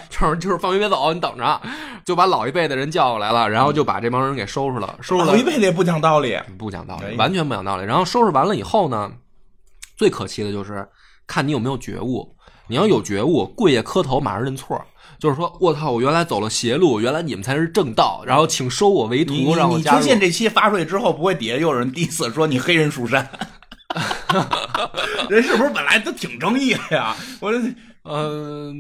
[0.09, 1.61] 就是就是放学别走，你等着，
[2.05, 4.97] 就把老一辈的人叫过来了，然后就把这帮人给收拾了。
[5.01, 7.85] 收拾老一辈的也不讲道理，不讲道理，完全不讲道理。
[7.85, 9.11] 然后收拾完了以后呢，
[9.97, 10.89] 最可气的就是
[11.27, 12.33] 看你有没有觉悟。
[12.67, 14.81] 你要有觉悟，跪下磕头，马上认错。
[15.19, 20.07] 就是说，我操，我原来走了邪路，原来你们才是正道，然后请收我为徒，让我加入。
[20.07, 23.29] 你这期发出去之后，不会底下又有人第一次说你黑人蜀山？
[25.31, 27.15] 人是不是本来都挺正义的呀？
[27.41, 27.59] 我这。
[28.07, 28.77] 嗯，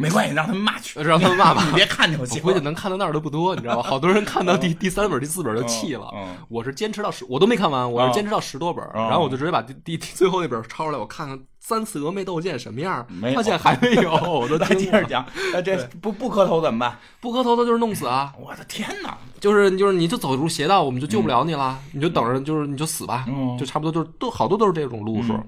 [0.00, 2.40] 没关系，让他们骂去，让他们骂吧， 你别看就行。
[2.40, 3.82] 估计能看到那儿的不多，你知道吧？
[3.82, 6.10] 好多人看到第第三本、第四本就气了。
[6.48, 13.06] 我是坚持到十，我都没看完，我是坚持到十多本，然后我就直接把第第最后那本抄出来，我看看三次峨眉斗剑什么样。
[13.34, 15.24] 发现还没有， 我都接着讲。
[15.54, 16.98] 那这不不磕头怎么办？
[17.20, 18.34] 不磕头的就是弄死啊！
[18.36, 19.16] 我的天哪！
[19.40, 23.24] 就是就是，你就走入邪道，我们就救不了你了，你就等着，就是你就死吧，
[23.58, 25.38] 就差不多，就是都好多都是这种路数。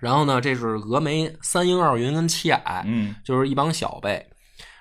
[0.00, 4.26] 然后呢，这是峨眉三英二云跟七矮，嗯，就是一帮小辈。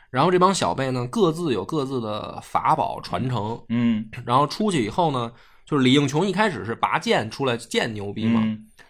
[0.10, 4.10] 然后这帮小辈呢，各自有各自的法宝传承，嗯。
[4.26, 5.32] 然后出去以后呢，
[5.66, 8.42] 就是李应琼一开始是拔剑出来，剑牛逼嘛，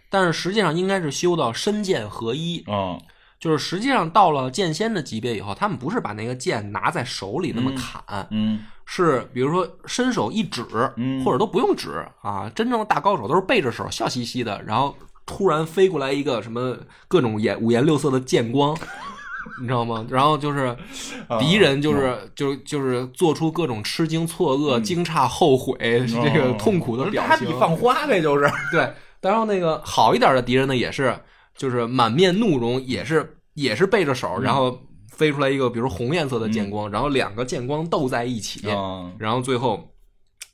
[0.10, 3.00] 但是实际上应该是修到身剑合一，嗯，
[3.40, 10.64] 就是实际上到了剑仙的级别以后，他们不是把那个剑拿在手里那么砍，嗯，是比如说伸手一指，
[11.24, 14.96] 或者都不用指啊，真正的大高手都是背着手，笑嘻嘻的，然后。
[15.32, 16.76] 突然飞过来一个什么
[17.08, 18.76] 各种颜五颜六色的剑光，
[19.62, 20.04] 你知道吗？
[20.10, 20.76] 然后就是
[21.40, 28.52] 敌人就是就就是做出各种吃惊、错愕、惊诧、后悔这个痛苦的表情，放花呗，就是。
[28.72, 28.92] 对。
[29.22, 31.18] 然后那个好一点的敌人呢，也是
[31.56, 38.68] 就是满面怒容，也是也是背着手，然后飞出来一个比如红颜色的剑光，然后两个剑光斗在一起，
[39.18, 39.94] 然后最后。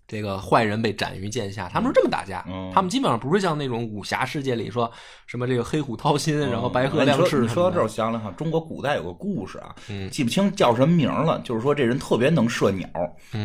[0.07, 2.45] 这个坏人被斩于剑下，他们是这么打架。
[2.73, 4.89] 他们基本上不是像那种武侠世界里说
[5.25, 7.39] 什么这个黑虎掏心，然后白鹤亮翅。
[7.39, 9.73] 你说到这儿，我想了想，中国古代有个故事啊，
[10.11, 11.41] 记不清叫什么名了。
[11.43, 12.87] 就是说这人特别能射鸟，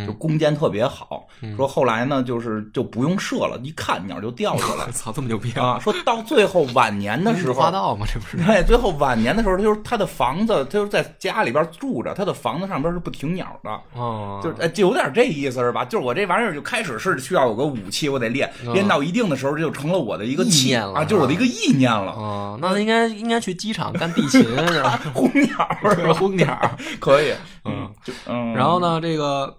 [0.06, 1.26] 就弓箭特别好。
[1.56, 4.86] 说后来呢，就是就不用射了，一看鸟就掉下来。
[4.92, 5.78] 操，这么牛逼啊！
[5.80, 8.06] 说到最后晚年的时候，花道吗？
[8.06, 8.36] 这不是？
[8.44, 13.70] 对，最后晚年的时候，他就是他的房子，他就在家里边住着，他的房子上边是不停鸟的。
[13.94, 15.86] 哦，就是就有点这意思是吧？
[15.86, 16.49] 就是我这玩意儿。
[16.52, 22.12] 就开始是需要有个武器，我得练，练到一定的时候，就成了我的一个意念了啊，就是我的一个意念了。
[22.12, 25.00] 哦，那应该应该去机场干地勤是吧？
[25.14, 25.48] 轰鸟
[25.94, 26.12] 是吧？
[26.14, 27.32] 轰鸟 可以，
[27.64, 28.52] 嗯，就嗯。
[28.54, 29.56] 然后呢，这个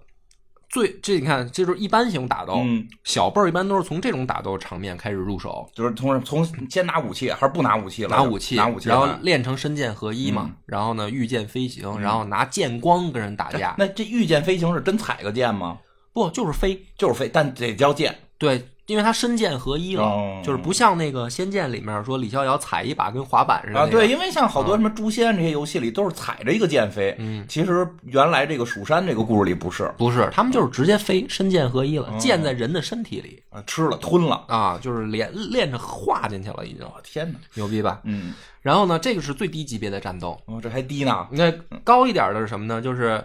[0.70, 2.62] 最这你看，这就是一般型打斗，
[3.04, 8.16] 小辈儿一般都是从这种打斗场面开始入手，就是从从先拿武器还是不拿武器了？
[8.16, 13.74] 拿武器，拿武器，然后练成身剑合一嘛，然后呢御剑飞行，然后拿剑光跟人打架。
[13.76, 15.78] 那这御剑飞行是真踩个剑吗？
[16.12, 18.16] 不，就是飞，就是飞，但得叫剑。
[18.36, 23.78] 对，因为它身剑合一了，就是不像那个《仙剑》里面说李逍遥踩一把跟滑板似的。
[23.78, 27.14] 啊，对，因为像好多什么诛仙这些游戏里都是踩着一个剑飞。
[27.20, 36.84] 嗯，其实原来这个蜀山这个故事里不是，不是，他们就是直接飞，身剑合一了，剑在人的身体里啊，吃了吞了啊，就是连练着化进去了，已经。
[37.04, 38.00] 天哪，牛逼吧？
[38.02, 38.34] 嗯。
[38.60, 40.36] 然后呢，这个是最低级别的战斗。
[40.46, 41.28] 哦，这还低呢。
[41.30, 41.52] 那
[41.84, 42.82] 高一点的是什么呢？
[42.82, 43.22] 就是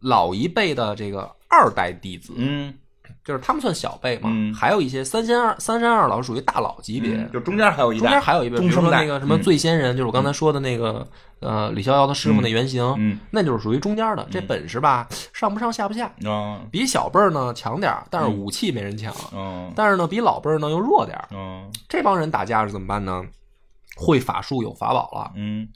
[0.00, 2.34] 老一辈的这个二代弟子。
[2.36, 2.74] 嗯。
[3.24, 11.06] 就是他们算小辈嘛，还有一些三仙二三山二老属于大佬级别，就中间还有一中间还有一辈，比如说那个什么醉仙人，就是我刚才说的那个
[11.40, 16.10] 呃李逍遥的师傅那原型，那就是属于中间的，这本事吧上不上下不下，
[16.70, 19.14] 比小辈儿呢强点但是武器没人强，
[19.74, 21.18] 但是呢比老辈儿呢又弱点
[21.86, 23.22] 这帮人打架是怎么办呢？
[23.94, 25.68] 会法术有法宝了，嗯，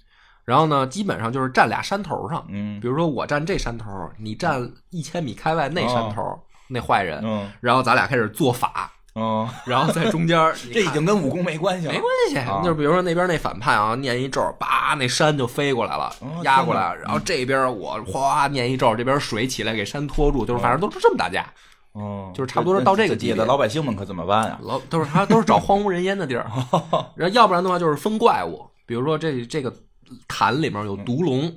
[0.44, 3.86] 然后呢基本上就是站俩山头上，嗯，比如说我站这山头，
[4.18, 6.22] 你站一千米开外那山头。
[6.68, 10.38] 那坏人，嗯，然后咱俩开始做法，嗯， 然后在中间，
[10.72, 16.10] 这已经跟武功没关系了，没关系，就是比如说那边那反派啊，念一咒，叭，那山就飞过来了，
[16.44, 21.44] 压过来，然后这边我哗念一咒，这边水起来给山拖住，就是反正都是这么打架，
[21.92, 24.58] 哦，就是差不多是到这个级别，老百姓们可怎么办呀？
[24.62, 26.50] 老都是他都是找荒无人烟的地儿，
[27.14, 29.70] 然后要不然的话就是封怪物，比如说这这个。
[30.28, 31.52] 坛里面有毒龙，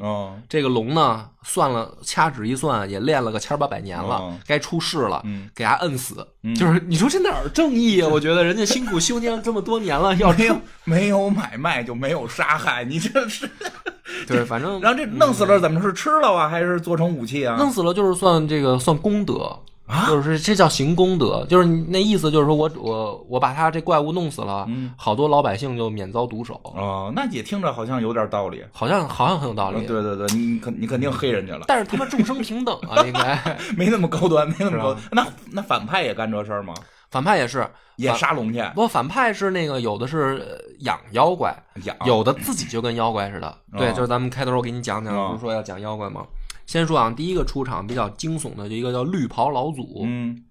[0.50, 6.26] 这个龙呢，算了，掐指一算，也练了个千八百年了，该出世了，给他摁死。
[6.56, 8.08] 就是你说这哪儿正义啊？
[8.12, 13.50] 我觉得人家辛苦修炼这么多年了， 要没有没有买卖就没有杀害，你这是
[14.28, 17.56] 对，反正然后这弄死了怎么是吃了啊，还是做成武器啊？
[17.58, 19.60] 弄死了就是算这个算功德。
[19.88, 24.68] 啊，就是这叫行功德，就是那意思，就是说我我我把他这怪物弄死了，
[24.98, 26.60] 好多老百姓就免遭毒手。
[26.64, 29.86] 哦，那也听着好像有点道理，好像好像很有道理。
[29.86, 31.66] 对对对，你肯你肯定黑人家了。
[31.70, 34.98] 但是他们众生平等啊， 应该没那么高端，没那么高。
[35.12, 36.74] 那那反派也干这事儿吗？
[37.12, 37.66] 反派也是
[37.96, 38.62] 也杀龙去。
[38.74, 43.56] 不，反派是那个有的是养妖怪，养有的自己就跟妖怪似的。
[43.78, 46.26] 对，就是咱们开头我给你讲讲，不是说要讲妖怪吗？
[46.66, 50.02] 先说啊，第一个出场比较惊悚的，就一个叫绿袍老祖。
[50.04, 50.44] 嗯，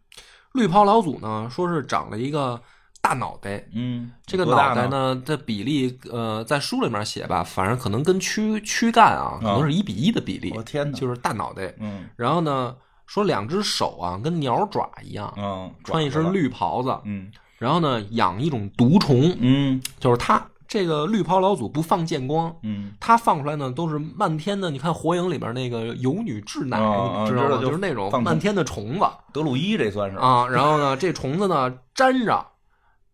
[0.52, 2.60] 绿袍老祖呢，说是长了一个
[3.00, 3.66] 大脑袋。
[3.74, 10.52] 嗯，这个脑袋呢，的比例，呃，在书里面写吧，反正可能跟躯躯干啊，可能是一比一的比例。
[10.56, 11.74] 我天哪，就是大脑袋。
[11.80, 15.32] 嗯，然后呢，说两只手啊，跟鸟爪一样。
[15.36, 16.96] 嗯，穿一身绿袍子。
[17.04, 19.36] 嗯，然后呢，养一种毒虫。
[19.40, 20.46] 嗯，就是他。
[20.74, 24.72] 这个绿袍老祖不放剑光，嗯，他放出来呢都是漫天的。
[24.72, 27.58] 你看《火影》里边那个有女稚奶，你知道吗？
[27.62, 29.06] 就是那种漫天的虫子。
[29.32, 30.48] 德鲁伊这算是啊。
[30.48, 32.44] 然后呢，这虫子呢粘着，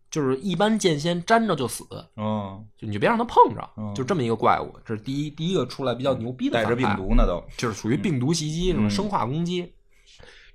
[0.09, 1.85] 就是一般剑仙粘着就死。
[2.17, 4.73] 嗯，就你就别让它碰着，就这么一个怪物。
[4.83, 6.55] 这是第一第一个出来比较牛逼的。
[6.55, 9.71] 带着病毒呢都，就是属于病毒袭击，什么生化攻击。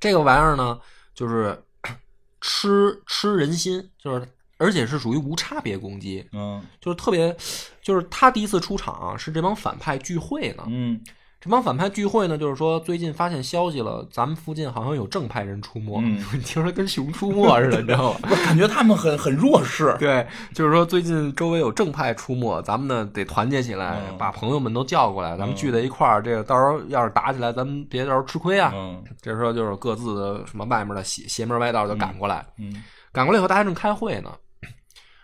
[0.00, 0.80] 这个玩意儿呢，
[1.14, 1.62] 就是
[2.42, 4.26] 吃吃人心，就是。
[4.58, 7.34] 而且是属于无差别攻击，嗯，就是特别，
[7.82, 11.00] 就是他第一次出场是这帮反派聚会呢，嗯，
[11.38, 18.20] 这帮反派聚会呢，就是说最近发现消息了，咱们附近好像有正派人出没，嗯，听说跟熊出没似的，你知道吗？
[18.30, 28.72] 我感觉他们很很弱势， 对，就是说最近周围有正派出没，咱们呢得团结起来，把朋友们都叫过来，咱们聚在一块儿，这个到时候要是打起来，咱们别到时候吃亏啊。
[28.74, 32.82] 嗯，这时候就是各自的什么外面的邪邪门歪道就赶过来，嗯，
[33.12, 34.32] 赶过来以后，大家正开会呢。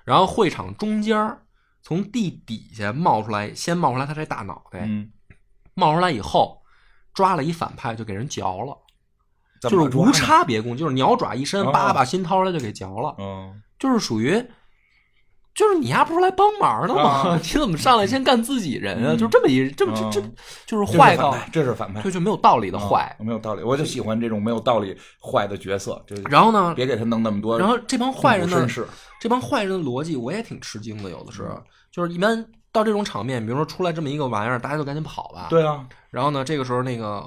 [0.05, 1.38] 然后会场中间
[1.82, 4.80] 从地底下冒出来，先冒出来他这大脑袋，
[5.74, 6.62] 冒出来以后，
[7.12, 8.76] 抓了一反派就给人嚼了，
[9.61, 14.44] 就是无差别攻，就是鸟爪一伸，叭把心掏出来就给嚼了，嗯，就是属于，
[15.55, 17.38] 就是你丫不是来帮忙的吗？
[17.42, 19.14] 你怎么上来先干自己人啊？
[19.14, 20.26] 就这么一这么这这
[20.66, 26.03] 就是坏到这是反派，这就没有道理的坏，没有道理，我就喜欢这种没有道理坏的角色。
[26.07, 28.66] 就然后呢，别给他弄那么多，然后这帮坏人呢？
[29.20, 35.48] 这帮坏人的逻辑我也挺吃惊的，有的时候就是一般到这种场面，比如说出来这么一个玩意儿，大家就赶紧跑吧。
[35.50, 35.86] 对啊。
[36.11, 37.24] 然后呢，这个时候那个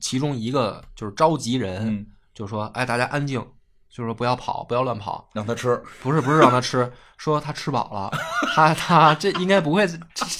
[0.00, 3.44] 其中一个就是召集人就说：“哎，大家安静，
[3.90, 5.82] 就是说不要跑，不要乱跑，让他吃。
[6.02, 8.10] 不是不是让他吃，说他吃饱了，
[8.54, 9.86] 他他这应该不会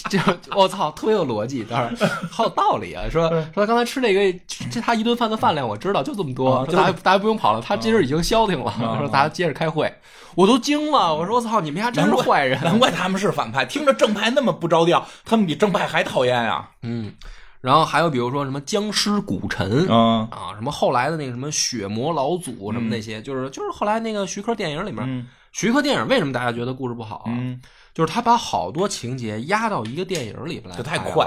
[0.09, 0.19] 这
[0.55, 1.95] 我操，特别有逻辑，当然
[2.31, 3.05] 好有道理啊。
[3.11, 4.39] 说说他刚才吃这个
[4.71, 8.73] 这他一顿饭的饭量我知道就这么多，大家大家不用跑了，他今儿已经消停了。
[8.99, 9.93] 说大家接着开会。”
[10.37, 16.69] 我都惊了，我说我操，你们家真是坏人，难怪他们是反派，听着正派那么不着调，他们比正派还讨厌呀。
[16.83, 17.13] 嗯，
[17.61, 27.25] 然后还有比如说什么僵尸古尘啊啊，什么后来的那个什么血魔老祖什么那些，就是就是后来那个徐克电影里面，徐克电影为什么大家觉得故事不好？
[27.27, 27.61] 嗯，
[27.93, 31.27] 就是他把好多情节压到一个电影里边来，就太快。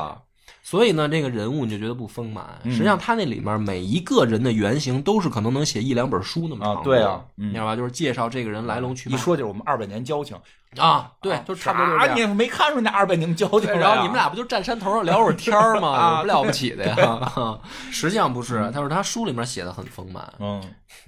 [0.65, 2.57] 所以呢，这个人物你就觉得不丰满。
[2.63, 6.81] 实际上，他那里面每一个人的原型都是可能能写一两本书那么长。
[6.81, 7.75] 对啊，你知道吧？
[7.75, 9.15] 就是介绍这个人来龙去脉。
[9.15, 10.37] 一说就是我们二百年交情
[10.77, 12.31] 啊，对，就差不多就是这样。
[12.31, 13.69] 你没看出那二百年交情？
[13.71, 15.89] 然后你们俩不就站山头上聊会儿天儿吗？
[15.89, 17.59] 有什么了不起的呀？
[17.91, 20.31] 实际上不是，他说他书里面写的很丰满。
[20.39, 20.61] 嗯，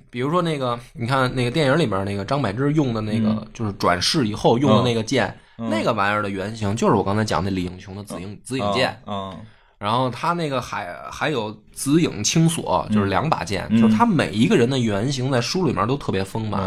[0.10, 5.38] 比如说那个，你看那个电影里面那个张柏芝用的那个，就是转世以后用的那个剑。
[5.58, 9.34] 那个玩意儿的原型就是我刚才讲的李英雄的紫影紫影剑，嗯，
[9.78, 16.62] 然后他那个还还有紫影青锁，就是两把剑，就是他每一个人的原型在书里面都特别丰满。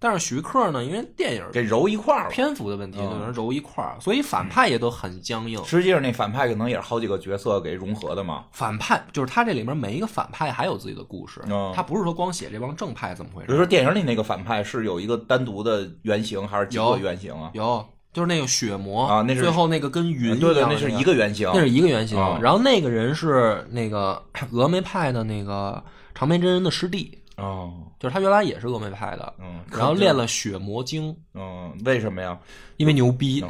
[0.00, 5.62] 但是徐克呢，因为电影给揉一块儿，篇幅的问题，就能揉一块儿，所以反派也都很僵硬。
[5.64, 8.46] 实际上那反派可能也是好几个角色给融合的嘛。
[8.50, 11.40] 反派就是他这里面每一个反派还有自己的故事，
[11.74, 13.46] 他不是说光写这帮正派怎么回事。
[13.46, 17.50] 比如说电影里那个反派是有一个单独的原型，还是几个原型啊？
[17.52, 17.86] 有。
[18.12, 22.18] 就是那个血魔啊，那是最后那个跟云对对，那是一个原型，那是一个原型。
[22.42, 24.20] 然后那个人是那个
[24.50, 25.80] 峨眉派的那个
[26.12, 32.38] 长眉真人的师弟哦，就是他原来也是峨眉派的，嗯，然后练了血魔经，嗯，为什么呀？
[32.76, 33.44] 因为牛逼。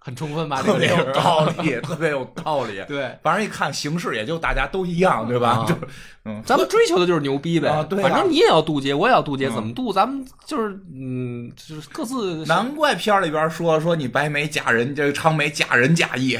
[0.00, 0.62] 很充分吧？
[0.62, 2.82] 特别有道理，特别有道理。
[2.88, 5.66] 对，反正一看形式，也就大家都一样，对吧？
[5.68, 5.74] 就，
[6.24, 7.84] 嗯，咱们追求的就是牛逼呗。
[7.90, 9.92] 对，反正你也要渡劫，我也要渡劫，怎么渡？
[9.92, 12.46] 咱们就是，嗯，就是各自。
[12.46, 16.38] 难怪片里边说说你白眉假人，这个长眉假人假义。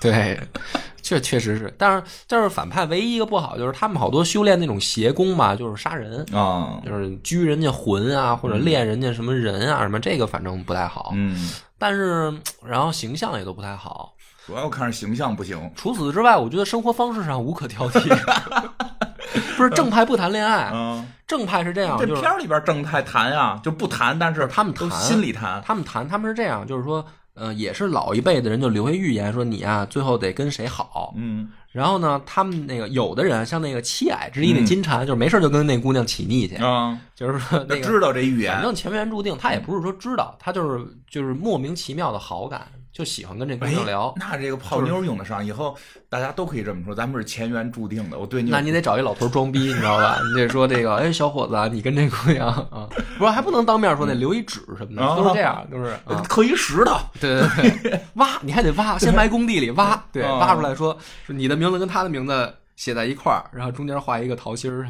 [0.00, 0.38] 对，
[1.02, 1.74] 这确实是。
[1.76, 11.12] 但是，但是反派唯一一个不好就是他们好多修炼那种邪功嘛，就是杀人啊，就是拘人家魂啊，或者练人家什么人啊，什么这个反正不太好。
[11.14, 11.50] 嗯。
[11.76, 12.32] 但是，
[12.64, 14.14] 然后形象也都不太好，
[14.46, 15.70] 主要看着形象不行。
[15.74, 18.00] 除此之外，我觉得生活方式上无可挑剔。
[19.56, 21.98] 不是正派不谈恋爱，嗯，正派是这样。
[21.98, 25.62] 这片里边正派谈呀，就不谈，但是他们谈心里谈。
[25.64, 31.14] 他们谈，他们是这样，就是说呃，也是老一辈的人就留下预言说你啊，最后得跟谁好。
[31.16, 42.66] 嗯，然后呢，他们那个有的人像那个七矮之一的金蝉，就是没事就跟那姑娘起腻去啊，就是说那个知道这预言，反正前缘注定，他也不是说知道，他就是就是莫名其妙的好感。
[42.92, 45.74] 就喜欢跟这姑娘聊，那这个泡妞用得上，以后
[46.10, 48.18] 大家都可以这么说，咱们是前缘注定的。
[48.18, 50.18] 我对你，那你得找一老头装逼，你知道吧？
[50.22, 52.86] 你得说这个，哎，小伙子，你跟这姑娘啊，
[53.16, 55.96] 不是还不能当面说，得留一纸什么的，都是这样，都是
[56.28, 60.94] 刻一石头，对对对，挖，你还得挖，先埋工地里挖，对，挖出来说，
[61.26, 64.86] 说你的名字跟他的名字写在一块儿，然后中间画一个桃心儿，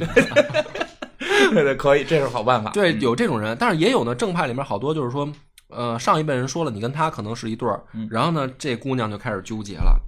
[1.53, 2.71] 对对，可以，这是好办法。
[2.73, 5.31] 对，有这种人，但是也有呢，正派里面好多就是说。
[5.75, 10.01] 呃，上一辈人说了，你跟他可能是一对儿，然后呢，这姑娘就开始纠结了，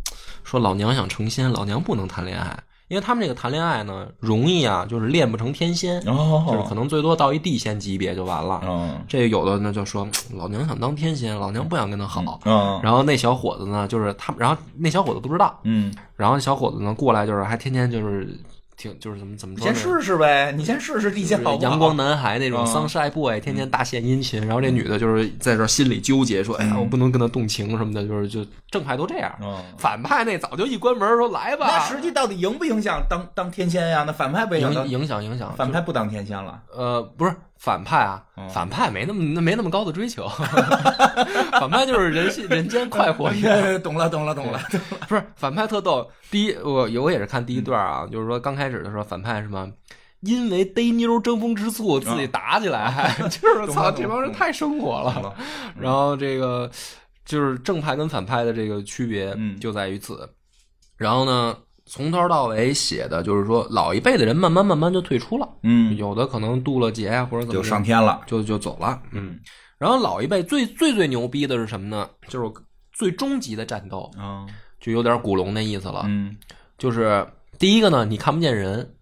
[0.43, 2.59] 说老娘想成仙，老娘不能谈恋爱，
[2.89, 6.13] 因为他们这个谈恋爱呢，容易啊，就是练不成天仙，就
[6.53, 8.61] 是可能最多到一地仙级别就完了。
[9.09, 12.41] 这有的呢就说老娘想当天仙，老娘不想跟他好。
[12.83, 18.39] 然后那小伙子呢，就是他，然后那小伙子不知道，嗯，然后小伙子呢过来就是还天天就是。
[18.77, 19.65] 挺就是怎么怎么说？
[19.65, 24.41] 先试试呗，你先试试地下好阳光男孩那种 sunshine boy，天天大献殷勤。
[24.47, 29.33] 然后这女的就是在这心里纠结，说：“哎呀，我不能跟他动情什么的。”就是就正派都这样，
[29.79, 34.05] 反派那早就一关门说：“来吧。”那实际到底影不影响当当天仙呀？
[34.07, 36.61] 那反派不影响影响影响，反派不当天仙了？
[36.73, 37.35] 呃，不是。
[37.65, 40.29] 反派啊，反派没那么没那么高的追求，
[41.59, 43.33] 反派就是人性人间快活。
[43.83, 44.61] 懂了懂了懂了，
[45.09, 46.07] 不是反派特逗。
[46.31, 49.67] 第一，我我也是看第一段啊，就是说刚开始的时候，反派什么，
[50.21, 55.35] 因为逮妞争风吃醋自己打起来，就是操这帮人太生活了。
[55.81, 56.71] 然后这个
[57.25, 60.29] 就是正派跟反派的这个区别就在于此。
[60.99, 61.57] 然后呢？
[61.87, 69.39] 从头到尾写的就是说，老一辈的人慢慢慢慢就退出了，嗯，有的可能渡了劫呀，或者怎么就上天了，就就走了，嗯。
[69.77, 72.09] 然后老一辈最最最牛逼的是什么呢？
[72.29, 72.51] 就是
[72.93, 74.49] 最终极的战斗，嗯，
[74.81, 76.35] 就有点古龙那意思了，嗯，
[76.79, 77.27] 就是
[77.59, 78.95] 第一个呢，你看不见人，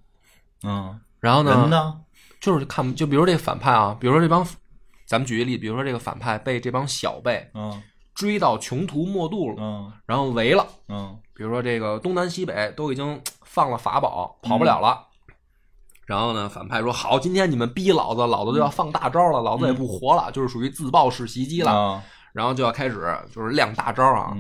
[0.65, 1.95] 嗯，然后呢，人呢，
[2.41, 4.45] 就是看，就比如这反派啊，比如说这帮，
[5.07, 7.81] 咱们举个例，比如说这个反派被这帮小辈，嗯，
[8.15, 11.17] 追到穷途末路了，嗯，然后围了，嗯。
[11.43, 15.09] 比如说，这个东南西北都已经放了法宝，跑不了了。
[16.07, 22.01] 然后呢，反派说：“好，今天你们逼老子，老子就要放大招了，老子也不活了，就是属于自爆式袭击了。”
[22.33, 24.37] 然后就要开始就是亮大招啊。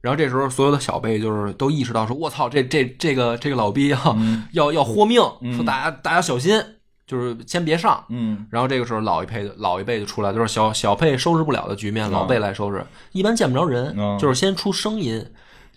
[0.00, 4.16] 然后这时候，所有的小辈就是都意识到说：“我操，这这这个这个老逼要
[4.50, 5.20] 要要豁命，
[5.54, 6.60] 说大家大家小心，
[7.06, 8.44] 就是先别上。”嗯。
[8.50, 12.84] 然后这个时候，老一辈老一辈就出来，就是小小辈收拾不了的局面，老辈来收拾。
[13.12, 15.24] 一般见不着人，就是先出声音。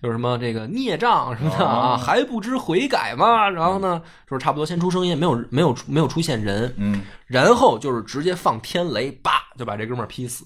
[0.04, 3.50] 就是什么这个孽障什么的啊，还不知悔改吗？
[3.50, 10.44] 然后呢，就是差不多先出声音，没有没有没有出现人，嗯，然后就是直接放天雷，叭就把这哥们儿劈死。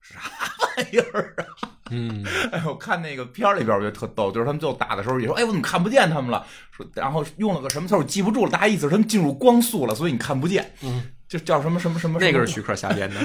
[0.00, 0.18] 啥
[0.60, 1.70] 玩意儿啊？
[1.92, 6.44] 嗯，哎我看那个片儿里边我觉得特逗，就是他们最后打的时候也说，哎，我怎么看不见他们了？
[6.72, 10.68] 说然后用了个什么词我记不住了，大概意思是他们进入光速了，所以你看不见。
[10.82, 12.18] 嗯，就叫什么什么什么？
[12.18, 13.20] 那个是徐克瞎编的。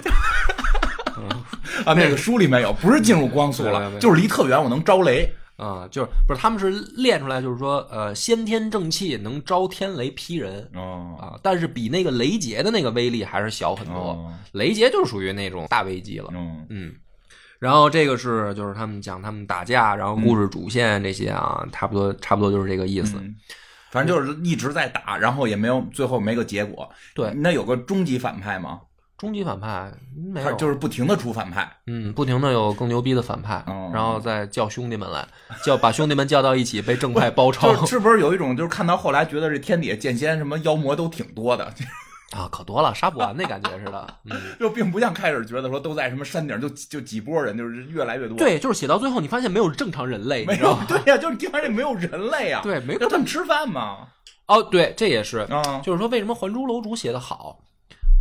[1.86, 5.32] 啊，那个书里面有，不是进入光速了，就是离特远我能招雷。
[5.62, 14.34] 啊，就是不是他们是练出来，就是说，呃，先天正气能招天雷劈人啊，但是比那个雷劫的那个威力还是小很多。
[14.54, 16.32] 雷劫就属于那种大危机了。
[16.34, 16.96] 嗯嗯，
[17.60, 23.22] 然后这个是就是他们讲他们打架，然后故事主线这些啊，差不多差不多就是这个意思。
[23.92, 26.90] 反正就是一直在打，然后也没有最后没个结果。
[27.14, 28.80] 对，那有个终极反派吗？
[29.22, 29.94] 终极反派
[30.34, 33.64] 没有，就是不停的出反派，嗯，不停的有更牛逼的反派，
[33.94, 35.24] 然后再叫兄弟们来，
[35.64, 37.86] 叫把兄弟们叫到一起，被正派包抄。
[37.86, 41.72] 是不是有一种就是看到后来觉得这天底下剑仙什么妖魔都挺多的
[42.36, 44.16] 啊，可多了，杀不完那感觉似的。
[44.60, 48.36] 就并不像开始觉得说都在什么山顶，就就几波人，就是越来越多。
[48.36, 54.08] 对，就是写到最后，你发现没有正常人类，没有，对呀，就是听完这没有人类啊，对，没他们吃饭吗？
[54.48, 55.48] 哦，对，这也是，
[55.84, 57.60] 就是说为什么《还珠楼主》写的好。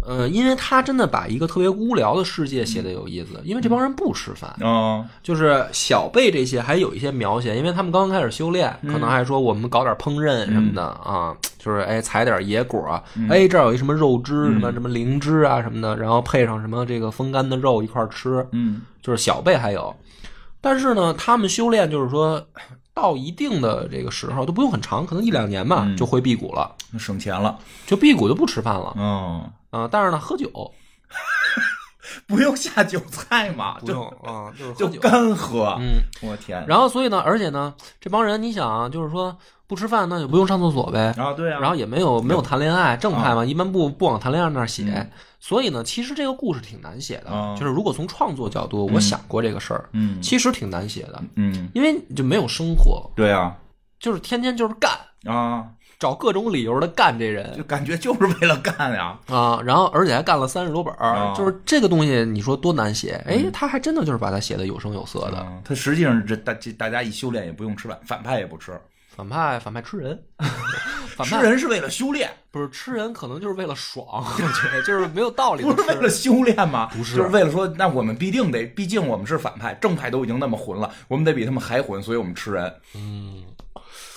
[0.07, 19.94] 呃，因为他真的把一个特别无聊的世界写的有意思，因为这帮人不吃饭，嗯，就是小辈这些还有一些描写，因为他们刚刚开始修炼，可能还说我们搞点烹饪什么的啊，就是哎采点野果，哎这儿有一什么肉汁，什么什么灵芝啊什么的，然后配上什么这个风干的肉一块吃，嗯，就是小辈还有，
[20.61, 22.42] 但是呢，他们修炼就是说
[22.93, 29.51] 到一定的这个时候都不用很长，可能一两年吧，就回辟谷了，省钱了，就辟谷就不吃饭了，嗯。
[29.70, 30.51] 啊，但是呢，喝酒，
[32.26, 33.78] 不用下酒菜嘛？
[33.78, 35.76] 不用啊，就是就干喝。
[35.78, 36.64] 嗯，我天。
[36.66, 39.38] 然后所以呢，而且呢，这帮人你想啊，就是说
[39.70, 41.14] 不吃饭那就不用上厕所呗。
[41.16, 41.60] 啊，对啊。
[41.60, 45.08] 然后也没有没有谈恋爱，正派嘛，一般不不往谈恋爱那儿写。
[45.38, 47.30] 所以呢，其实这个故事挺难写的。
[47.56, 51.22] 就是如果从创作角度，我想过这个事儿，嗯，其实挺难写的。
[51.36, 53.08] 嗯，因为就没有生活。
[53.14, 53.56] 对啊。
[54.00, 54.90] 就是天天就是干
[55.24, 55.64] 啊。
[56.00, 59.60] 找各种理由的干这人，就感觉就是为了干呀啊！
[59.62, 63.22] 然后而且还干了三十多本儿，就是这个东西，你说多难写？
[63.28, 65.46] 哎，他还真的就是把它写的有声有色的。
[65.62, 68.72] 他实际上这大大家一修炼也不用吃饭，反派也不吃，
[69.20, 70.18] 反派反派吃人，
[71.14, 75.62] 反派吃人是为了修炼，不是吃人可能就是为了爽，我觉得就是没有道理。
[75.62, 76.88] 不是为了修炼吗？
[76.90, 82.74] 不是，就是为了说，那我们必定得，毕竟我们是反派，正派都已经那么混了，我们得比他们还混，所以我们吃人。
[82.94, 83.44] 嗯。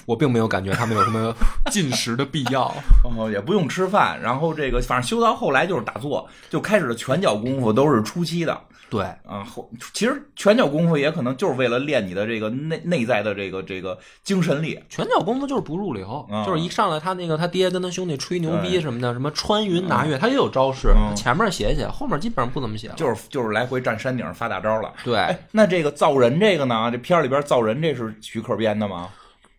[0.06, 1.34] 我并没有感觉他们有什么
[1.72, 2.74] 进食的必要，
[3.04, 29.10] 哦， 也不用吃饭，然后这个反正修到后来就是打坐，就开始的拳脚功夫都是初期的，对，啊后其实拳脚功夫也可能就是为了练你的这个内内在的这个这个精神力，拳脚功夫就是不入流，就是一上来他那个他爹跟他兄弟吹牛逼什么的，什么穿云拿月，他也有招式，前面写写，后面基本上不怎么写，就是就是来回站山顶发大招了，对，那这个造人这个呢，这片里边造人这是徐克编的吗？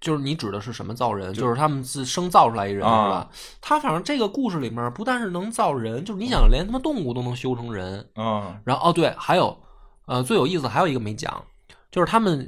[0.04, 1.32] 就是你指的是什么造人？
[1.32, 3.28] 就是他们自生造出来一人是吧？
[3.62, 8.60] 他反正这个故事里面不但是能造人，就是你想连他妈动物都能修成人啊。
[8.64, 9.58] 然后哦对，还有
[10.04, 11.42] 呃最有意思还有一个没讲，
[11.90, 12.46] 就是他们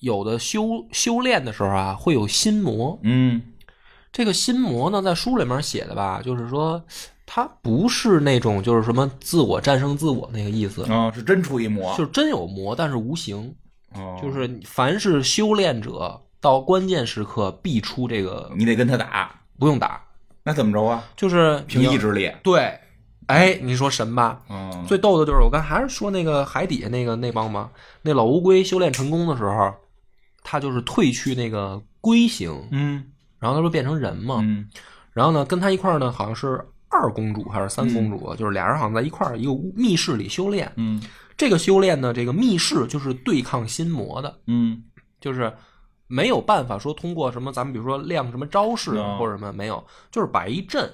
[0.00, 2.98] 有的修修炼的时候啊会有心魔。
[3.02, 3.42] 嗯，
[4.10, 6.82] 这个心魔呢在书里面写的吧，就是说
[7.26, 13.54] 他不是那种就是什么自我战胜自我那个意思啊，是真出一魔，就是真有魔，但是无形。
[13.94, 16.20] 哦，就是凡是修炼者。
[16.44, 19.98] 到关键时刻必出这个，你得跟他打，不用打，
[20.42, 21.02] 那怎么着啊？
[21.16, 22.30] 就是凭意志力。
[22.42, 22.78] 对，
[23.28, 24.42] 哎，你说神吧？
[24.50, 27.70] 嗯，最逗的就是我刚还是说那个海底下那个那帮吗？
[28.02, 29.72] 那老乌龟修炼成功的时候，
[30.42, 33.02] 他就是褪去那个龟形，嗯，
[33.38, 34.68] 然后他不变成人嘛，嗯，
[35.14, 41.02] 然后呢，跟他一块儿呢，好像是二公主还是三公主，就是俩人好像在一块儿一个密室里修炼，嗯，
[41.38, 44.82] 这个修炼呢，这个密室就是对抗心魔的，嗯，
[45.18, 45.50] 就是。
[46.06, 50.92] 没有办法说通过什么，咱们比如说亮什么招式或者什么，没有，就是摆一阵，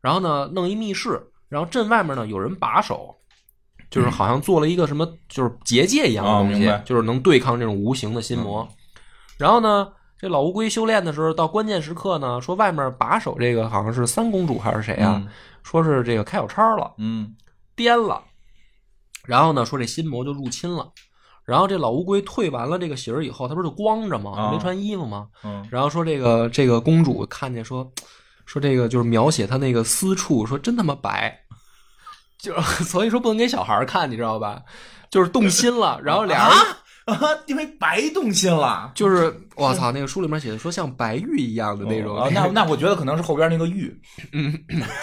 [0.00, 3.14] 然后呢弄一密室，然后阵外面呢有人把守，
[3.90, 8.66] 就是好像做了一个什么，就是结界一样的东西，就是能对抗这种无形的心魔。
[9.38, 15.26] 然后呢，这老乌龟修炼的时候，到关键时刻呢，说外面把守这个好像是三公主还是谁啊？
[15.62, 17.34] 说是这个开小差了，嗯，
[17.74, 18.22] 颠了，
[19.24, 20.92] 然后呢说这心魔就入侵了。
[21.44, 24.50] 然后这老乌龟退完了这个形儿以后，他不是就光着吗？
[24.52, 25.28] 没穿衣服吗？
[25.44, 25.66] 嗯。
[25.70, 27.90] 然后说这个这个公主看见说，
[28.46, 31.40] 说这个就是描写他那个私处，说真他妈白，
[32.38, 34.62] 就所以说不能给小孩看，你知道吧？
[35.10, 36.00] 就是动心了。
[36.02, 36.58] 然后俩人。
[37.04, 42.16] 啊，因为白动心了，就是我操，那个书里面写的说像白玉一样的那种。
[42.32, 43.94] 那那我觉得可能是后边那个玉，
[44.32, 44.52] 嗯，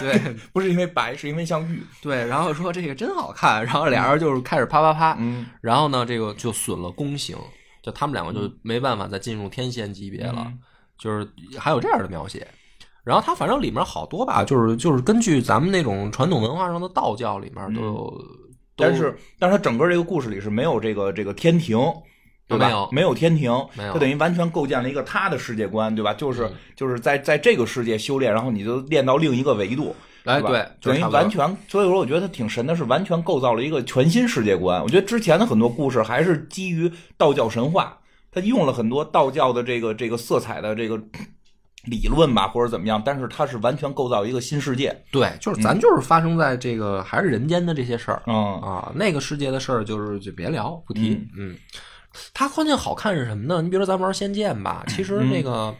[0.00, 0.18] 对，
[0.52, 1.80] 不是因为白，是因为像玉。
[2.02, 7.36] 对，然后说这个真好看，然后俩人就是开始啪啪啪，嗯，然后呢，这个就损了宫刑，
[7.82, 10.52] 就他们两个就没办法再进入天仙级别了，
[10.98, 12.44] 就是还有这样的描写。
[13.04, 18.24] 然后他反正里面好多吧，就是就是根据咱们那种传统文化上的道教里面都有。
[18.76, 21.78] 但是，但是他整个这个故事里是没有这个这个天庭，
[22.48, 22.88] 对吧？
[22.90, 26.12] 没有天庭，他等于完全构建了一个他的世界观，对吧？
[26.14, 29.94] 就是就是在在这个世界修炼，然后你就练到另一个维度，
[30.24, 31.46] 哎，对，等于完全。
[31.68, 34.82] 所以说，我觉得他挺神的，是完全构造了一个全新世界观。
[34.82, 37.98] 我觉得之前的很多故事还是基于道教神话，
[38.30, 41.00] 他用了很多道教的这个这个色彩的这个。
[41.84, 44.96] 理论吧，或者怎么样，但是它是完全构造一个新世界。
[45.10, 48.22] 对，就是咱就是发生在这个还是人间的这些事儿。
[48.26, 51.20] 嗯啊，那个世界的事儿就是就别聊，不提。
[51.36, 51.56] 嗯，
[52.32, 53.60] 它关键好看是什么呢？
[53.60, 55.74] 你比如说咱玩《仙剑》吧，其实那个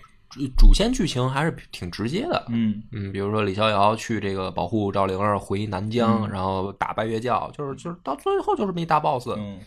[0.57, 2.47] 主线剧情还是挺直接的。
[2.49, 9.29] 嗯嗯，比如说李逍遥去这个保护赵灵儿回南疆，然后打败月教，就是就是到最后就是一大 boss。
[9.37, 9.61] 嗯，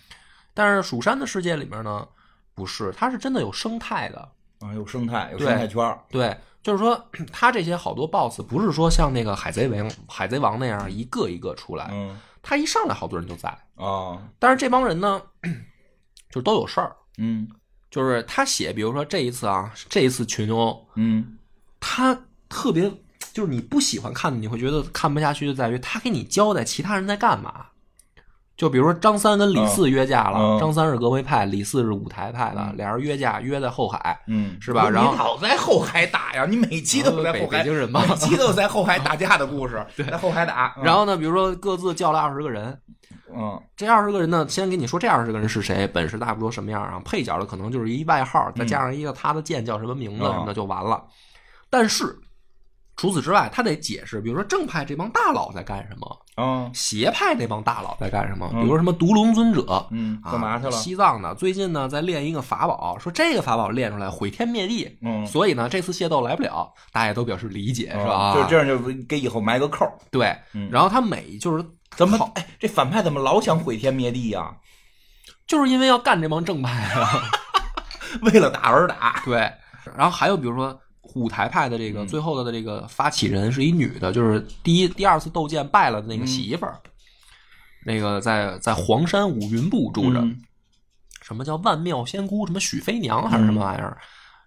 [0.54, 2.06] 但是蜀山的世界里面呢，
[2.54, 4.28] 不是，它是真的有生态的。
[4.60, 7.00] 啊，有生态，有生态圈对，就是说，
[7.32, 14.22] 他这些好多 BOSS 不是说像那个海贼王、海贼王那样一个一个出来，嗯，他一上来好多人就在啊。
[14.40, 15.22] 但是这帮人呢，
[16.30, 17.48] 就都有事儿，嗯，
[17.92, 21.38] 就是他写，比如说这一次啊，这一次群殴，嗯，
[21.80, 22.18] 他
[22.50, 22.92] 特别
[23.34, 27.68] 就是你不喜欢看的，你会觉得看不下去，就在于他给你交代其他人在干嘛。
[28.58, 34.90] 就比如说张三跟李四约架了，张三是峨眉派，李四是舞台派的，俩人约架约在后海，嗯，是吧？
[34.90, 40.74] 然后你老在后海打呀，你每期都在后海，北京人嘛，每期都在后海打架的故事， 在后海打。
[40.82, 42.80] 然后呢，比如说各自叫了二十个人，
[43.36, 47.02] 嗯，这二十个人呢，先给你说这二十个人是谁，本事大不多什么样啊？
[47.04, 51.04] 配角的可能就是一外号，再加上一个他的剑叫什么名字什么的就完了。
[51.70, 52.06] 但是
[52.98, 60.72] 除此之外，他得解释，比如说正派这帮大佬在干什么，啊，邪派那帮大佬在干什么，比如说什么独龙尊者，嗯，干嘛去了？
[60.72, 68.34] 西藏的，最近呢在练一个法宝，说这个法宝练出来毁天灭地，嗯，所以呢这次械斗来不了，大家都表示理解，是吧？
[68.34, 69.86] 就这样就给以后埋个扣。
[70.10, 70.34] 对，
[70.72, 71.66] 然后他每就是
[71.98, 74.56] 怎么哎，这反派怎么老想毁天灭地呀？
[75.46, 77.24] 就是因为要干这帮正派啊，
[78.24, 79.22] 为了打而打。
[79.26, 79.52] 对，
[79.98, 80.80] 然后还有比如说。
[81.14, 86.80] 舞台派的这个最后的这个发起人是一女的，就是第一第二次斗剑败了的那个媳妇儿，
[87.86, 90.22] 那个在在黄山五云部住着，
[91.22, 92.46] 什么叫万妙仙姑？
[92.48, 93.98] 什么许飞娘还是什么玩意儿？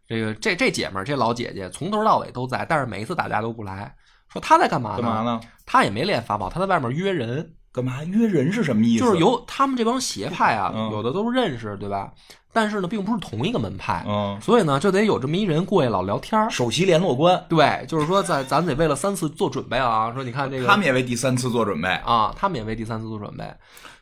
[0.06, 3.94] 这个这这姐们儿，这老姐姐从头到尾都在，但是每一次打架都不来。
[4.32, 5.02] 说她在干嘛呢？
[5.02, 5.40] 干嘛呢？
[5.64, 7.54] 她也没练法宝，她在外面约人。
[7.72, 9.04] 干嘛约人是什么意思？
[9.04, 12.12] 就是由他们这帮邪派啊，有的都认识，对吧？
[12.50, 17.44] 但是呢，并不是同一个门派，嗯，所以呢，就得有这么一人过去老聊天首席联络官。
[17.48, 20.12] 对，就是说，在咱得为了三次做准备啊。
[20.12, 23.44] 说你看这个，他们也为第三次做准备啊，他们也为第三次做准备。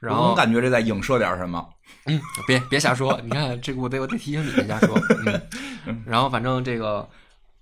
[0.00, 1.66] 然后我感觉这在影射点什么？
[2.06, 3.18] 嗯，别别瞎说。
[3.24, 4.96] 你看这个，我得我得提醒你别瞎说。
[5.86, 7.06] 嗯， 然后反正这个。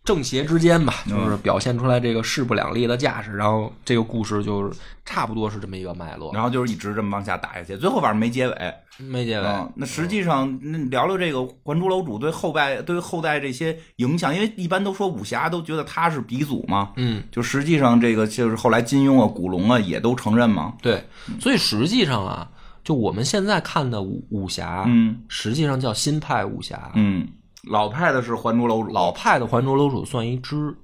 [0.05, 9.47] 正邪之间吧，就是表现出来这个势不两立的架势，然后这个故事就是差不多是这么一个脉络，然后就是一直这么往下打下去，最后反正没结尾，没结尾。
[9.75, 21.03] 那实际上，那聊聊这个《还珠楼主》对后代、对后代这些影响，因为一般都说武侠都觉得他是鼻祖嘛，嗯，就实际上这个就是后来金庸啊、古龙啊也都承认嘛，对，
[21.41, 22.47] 所以实际上啊，
[22.85, 27.27] 就我们现在看的武武侠，嗯，实际上叫新派武侠，嗯。
[27.67, 30.75] 老派的是《还珠楼主》，老派的《还珠楼主》算一支，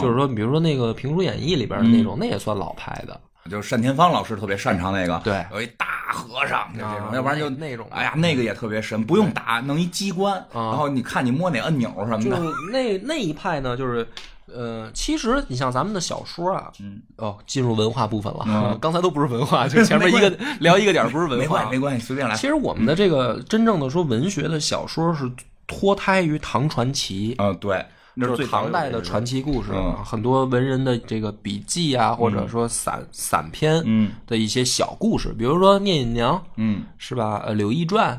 [0.00, 3.20] 就是说，比如说那个《评书演义》里边的那种，那也算老派的。
[3.48, 12.36] 就是单田芳老师特别擅长那个，对，有一大和尚就这种，要不然就那种，哎呀，那个也特别神，不用打，弄一机关，然后你看你摸哪按钮什么的。
[12.36, 14.06] 就那那一派呢，就是
[14.52, 20.28] 呃，其实你像咱们的小说啊，嗯，哦，进入文化部分了， 刚才都不是文化， 就前面一个
[20.60, 22.36] 聊一个点不是文化，没关系，随便来。
[22.36, 25.30] 其实我们的这个真正的说文学的小说是。
[25.68, 27.84] 脱胎于唐传奇，嗯，对，
[28.16, 29.70] 就是唐代的传奇故事，
[30.02, 37.42] 很多文人的这个笔记啊，或者说散散篇，嗯，的一些小故事，比如说聂隐娘，嗯，是吧？
[37.44, 38.18] 呃，柳毅传，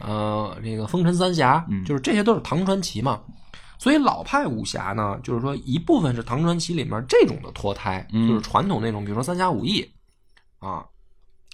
[0.00, 3.20] 呃，这个风尘三侠，就是这些都是唐传奇嘛。
[3.78, 9.88] 所以老派武侠呢，就是说一部分是唐传奇里面这种的脱胎，就是传统那种，比如说三侠五义
[10.58, 10.84] 啊，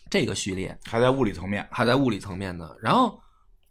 [0.09, 3.21] 这个序列还在物理层面，还在物理层面的，然后。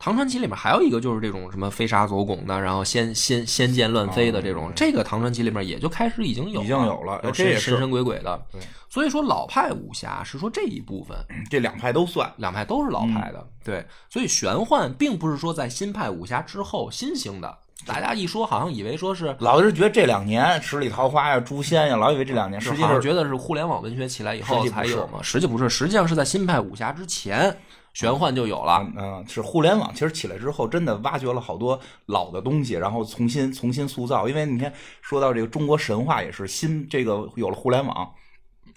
[0.03, 8.37] 唐传奇里面还有一个就是这种什么飞沙走拱的，然后仙仙仙剑乱飞的这种，这个唐传奇里面也就开始已经有，已经有了，这也神神鬼鬼的。
[8.51, 8.59] 对，
[8.89, 11.17] 所以说老派武侠是说这一部分，
[11.49, 13.47] 这两派都算，两派都是老派的。
[13.63, 17.57] 对，所以玄幻并不是说在新派武侠之后新兴的。
[17.85, 25.19] 大家一说好像以为说是老是觉得这两年十里桃花呀、诛仙呀，老以为这两年，实际上觉得是互联网文学起来以后才有嘛？
[25.21, 27.55] 实际不是，实际上是在新派武侠之前。
[27.93, 34.27] 玄幻就有了，嗯，是互联网其实起来之后，真的挖掘了好多老的东西，然后重新重新塑造。
[34.27, 38.11] 因为你看，说到这个中国神话，也是新这个有了互联网，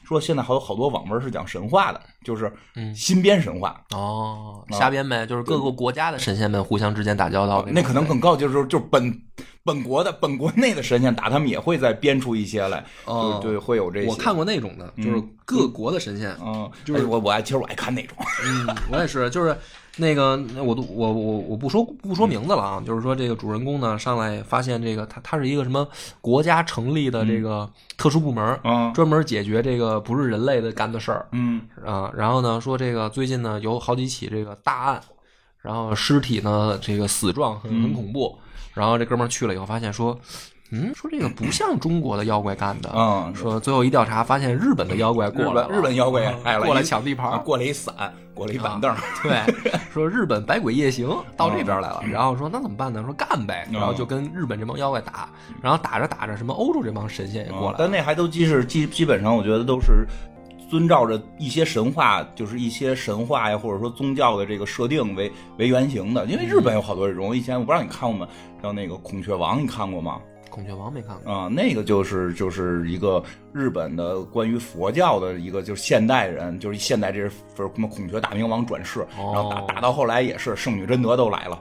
[0.07, 2.53] 说现在还有好多网文是讲神话的，就是
[2.95, 9.21] 新编神话哦，瞎编呗，就是各个国家的神仙们互相之间打交道，那可能更高，就是就本。
[9.67, 14.07] 本国的本国内的神仙打他们也会再编出一些来，哦，对，会有这些。
[14.07, 19.59] 我看过那种的，就是各国的神仙，嗯，就是我我爱，其实我爱看那种，嗯，我也是，就是
[19.97, 25.87] 那个，我都我我我不说不说名字了啊，就是说这个主人公呢上来发现这个他他是一个什么
[26.21, 31.63] 国家成立的这个特殊部门，嗯，专门解决这个不是人类的干的事儿，嗯。
[31.85, 35.01] 啊，然后呢说这个最近呢有好几起这个大案，
[35.63, 38.39] 然后尸体呢这个死状很很恐怖。
[38.75, 40.21] 然后这哥们儿去了以后，发现说，
[40.71, 46.33] 嗯，说这个不像中国的妖怪干的，嗯，说最后一调查，发现日本的妖怪过来了，日本妖怪
[46.65, 47.95] 过来抢地盘，过来一伞，
[48.35, 49.41] 过来一板凳，对，
[49.93, 53.03] 说日本百鬼夜行到这边来了，然后说那怎么办呢？
[53.05, 55.29] 说干呗，然后就跟日本这帮妖怪打，
[55.63, 60.07] 然后打着打着，什么欧洲这帮神仙也过来，但那还都基是基基本上，我觉得都是。
[60.69, 66.25] 遵照着一些神话，就是一些神话呀，或者说宗教的这个设定为为原型的。
[66.25, 68.27] 因为日本有好多这种，以前我不知道你看过吗？
[68.61, 70.19] 叫那个《孔雀王》，你看过吗？
[70.51, 81.59] 孔雀王没看过啊，那个就是就是一个日本的关于佛教的一个，就是现代人，就是现代这是什么孔雀大明王转世，然后打打到后来也是圣女贞德都来了。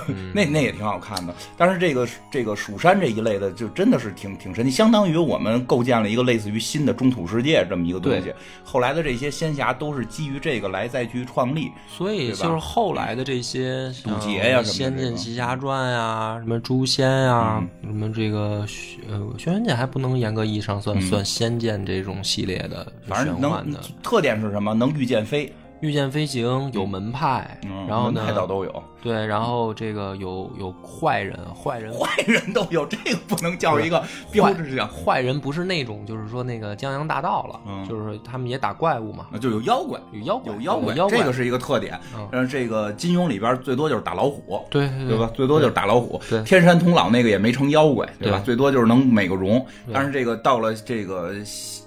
[0.32, 1.34] 那那也挺好看的。
[1.56, 8.32] 但是这个这个蜀山这一类的，就真的是挺挺神奇，相当于我们构建了一个类似于新的中土世界这么一个东西。
[8.64, 18.66] 后来的这些仙侠都是基于这个来再去创立，所以就是后来的这些堵截呀、《什么仙剑奇侠传》呀、什么诛仙呀、什么这个
[19.08, 24.74] 呃《轩辕剑》还不能严格意义上算算仙剑这种系列的，反正能特点是什么？
[24.74, 25.52] 能御剑飞。
[25.80, 27.58] 御剑飞行有门派，
[27.88, 28.82] 然后呢，派倒都有。
[29.02, 34.86] 对，然后这个有有坏人，坏人坏人都有，这个不能叫一个标志性。
[34.86, 42.00] 坏人不是那种，就是说那个江洋大盗了，就是说他们也打怪物嘛，就有妖怪，有妖怪有妖怪，这个是一个特点。
[42.30, 45.28] 嗯，这个金庸里边最多就是打老虎，对对吧？
[45.34, 46.20] 最多就是打老虎。
[46.30, 48.40] 对，天山童姥那个也没成妖怪，对吧？
[48.44, 49.66] 最多就是能美个容。
[49.92, 51.34] 但是这个到了这个。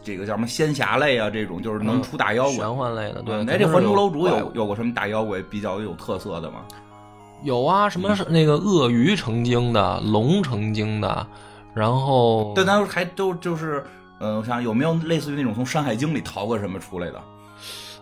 [0.06, 1.32] 这个叫什么仙侠类啊？
[1.32, 3.24] 这种就是能出大妖怪、玄幻类的。
[3.24, 6.58] 对，哎，这还珠楼主有有过什么大妖怪比较有特色的吗？
[7.46, 11.28] 有啊，什么是那个鳄鱼成精的，龙成精的，
[11.74, 13.82] 然后对，咱还都就是，
[14.20, 17.22] 嗯，我想有没有类似于那种从《山海经》里淘个什么出来的？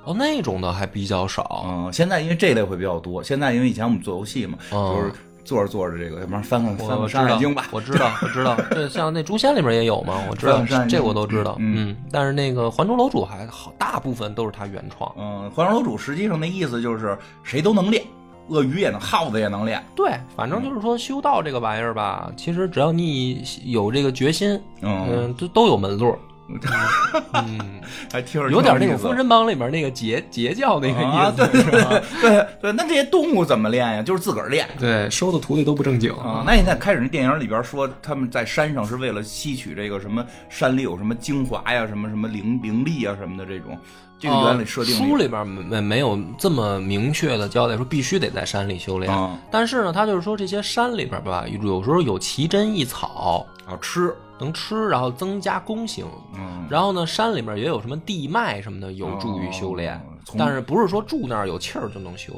[0.05, 1.65] 哦，那种的还比较少。
[1.67, 3.21] 嗯，现在因为这类会比较多。
[3.21, 5.11] 现在因为以前我们做游戏嘛，就是。
[5.45, 7.65] 做着做着，这个要不然翻翻翻翻《山海经》吧。
[7.69, 11.57] 我知道，我知道，这像那《诛仙》里面也有嘛，我知道，这我都知道。
[11.59, 15.13] 嗯，但是那个《还珠楼主》还好，大部分都是他原创。
[15.17, 18.05] 嗯，《还珠楼主》实际上那意思就是谁都能练，
[18.49, 19.83] 鳄鱼也能，耗子也能练。
[19.95, 26.15] 对，反正就是说修道这个玩意儿吧，其实只要你有这个决心，嗯，都都有门路。
[27.33, 31.81] 嗯，还听着有点那个《封神榜》里面那个截截教那个意思，对对
[32.21, 32.71] 对对。
[32.73, 34.03] 那这些动物怎么练呀？
[34.03, 34.67] 就是自个儿练。
[34.77, 36.43] 对，收的徒弟都不正经啊。
[36.45, 43.79] 那你看开始那电影里边说他们在山上是为了吸取这个什么山里有什么精华呀，什么什么灵灵力啊什么的这种。
[44.23, 49.11] 这个原理设定书里边没没有这么明确的交代说必须得在山里修炼。
[49.51, 54.15] 但是呢，他就是说这些山里边吧，有时候有奇珍异草啊吃。
[54.39, 56.05] 能吃，然后增加功行。
[56.33, 60.01] 嗯，然后呢，山里面也有什么地脉什么的，有助于修炼。
[60.37, 62.33] 但是不是说住那儿有气儿就能修？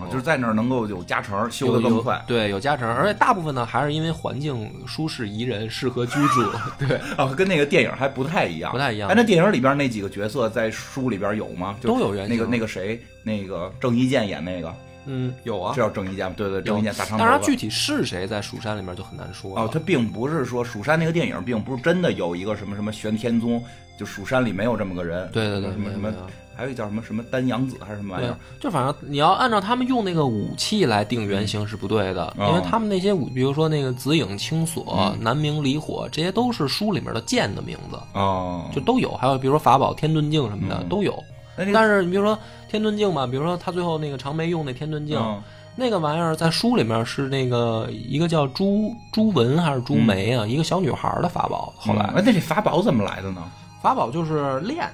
[0.00, 2.22] 啊，就是在那儿能够有加成，修得更快。
[2.26, 6.42] 对，有加成，而且大部分呢还是因为环境舒适宜人，适合居住。
[6.78, 9.10] 对啊，跟那个电影还不太一样，不太一样。
[9.10, 11.76] 哎，那电影里边那几个角色在书里边有吗？
[11.82, 14.74] 都有原那个那个谁，那个郑伊健演那个。
[15.06, 16.34] 嗯，有啊，这叫郑伊健吗？
[16.36, 17.24] 对对，郑伊健大长头。
[17.24, 19.68] 当然具体是谁在蜀山里面就很难说哦。
[19.72, 23.64] 他并不是说蜀山那个电影，并不是真的有一个什么什么玄天宗，
[23.98, 25.28] 就蜀山里没有这么个人。
[25.32, 26.12] 对对对，什么什么，
[26.54, 28.36] 还有一叫什么什么丹阳子还是什么玩意儿？
[28.60, 39.12] 就反正你要按照他们用那个武器来定原型是不对的，因为他们那些武，比如说那个紫影青锁、南明离火，这些都是书里面的剑的名字哦，就都有。
[39.12, 41.18] 还有比如说法宝天遁镜什么的都有。
[41.74, 45.18] 但是你比如说天遁镜吧，比如说他最后那个长眉用那天遁镜，
[45.76, 51.72] 那个玩意儿在书里面是那个一个叫朱朱文还是朱梅啊，一个小女孩的法宝。
[51.76, 53.42] 后来，哎那这法宝怎么来的呢？
[53.82, 54.86] 法宝就是练，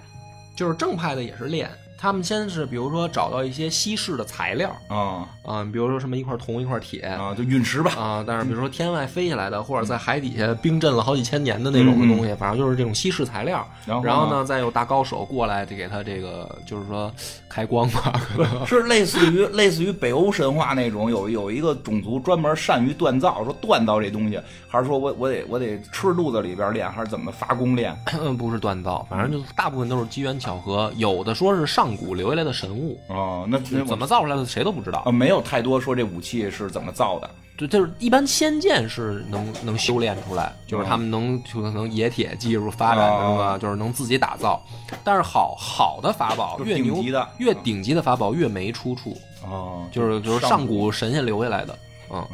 [0.56, 1.70] 就是正派的也是练。
[2.06, 8.24] 他们先是比如说找到一些稀释的材料啊啊，比如说什么一块铜一块铁啊，就陨石吧啊。
[8.24, 13.66] 但是比如说天外飞下来的，或者在海底下冰镇了好几千年的那种的东西，反正就是这种稀释材料。
[14.04, 17.12] 然后呢，再有大高手过来，就给他这个就是说
[17.48, 18.12] 开光吧。
[18.66, 27.92] 是类似于类似于北欧神话那种，有有一个种族专门善于锻造，说锻造这东西，还是说我我得我得吃肚子里边练，还是怎么发功练？
[28.38, 31.95] 不是锻造，反正就大部分都是机缘巧合，有的说是上。
[31.96, 44.62] 古留下来的神物哦，那怎么造出来的谁都不知道啊，没有太多说这武器是怎么造的，对就是一般仙剑是能能修炼出来，就是他们能就可能冶铁技术发展是吧，就是能自己打造，
[45.02, 51.78] 但是好好的法宝越牛的越顶级的法宝越没出处哦，就是就是上古神仙留下来的，
[52.12, 52.26] 嗯，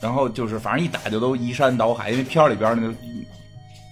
[0.00, 2.94] 然后就是反正一打就都移山倒海，因为片里边那个。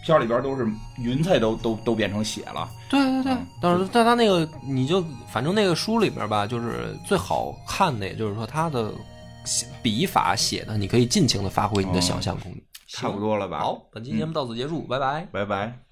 [0.08, 0.66] 片里边都是
[0.96, 2.68] 云彩，都都都变成血了。
[2.88, 8.92] 对对对，但是在他那个，你就反正那个书里边吧，就是最好看的，也就是说他的
[9.82, 12.62] 笔法写的，你可以尽情的发挥你的想象空间。
[12.88, 13.60] 差不多了吧？
[13.60, 15.87] 好，本期节目到此结束，拜拜，拜拜。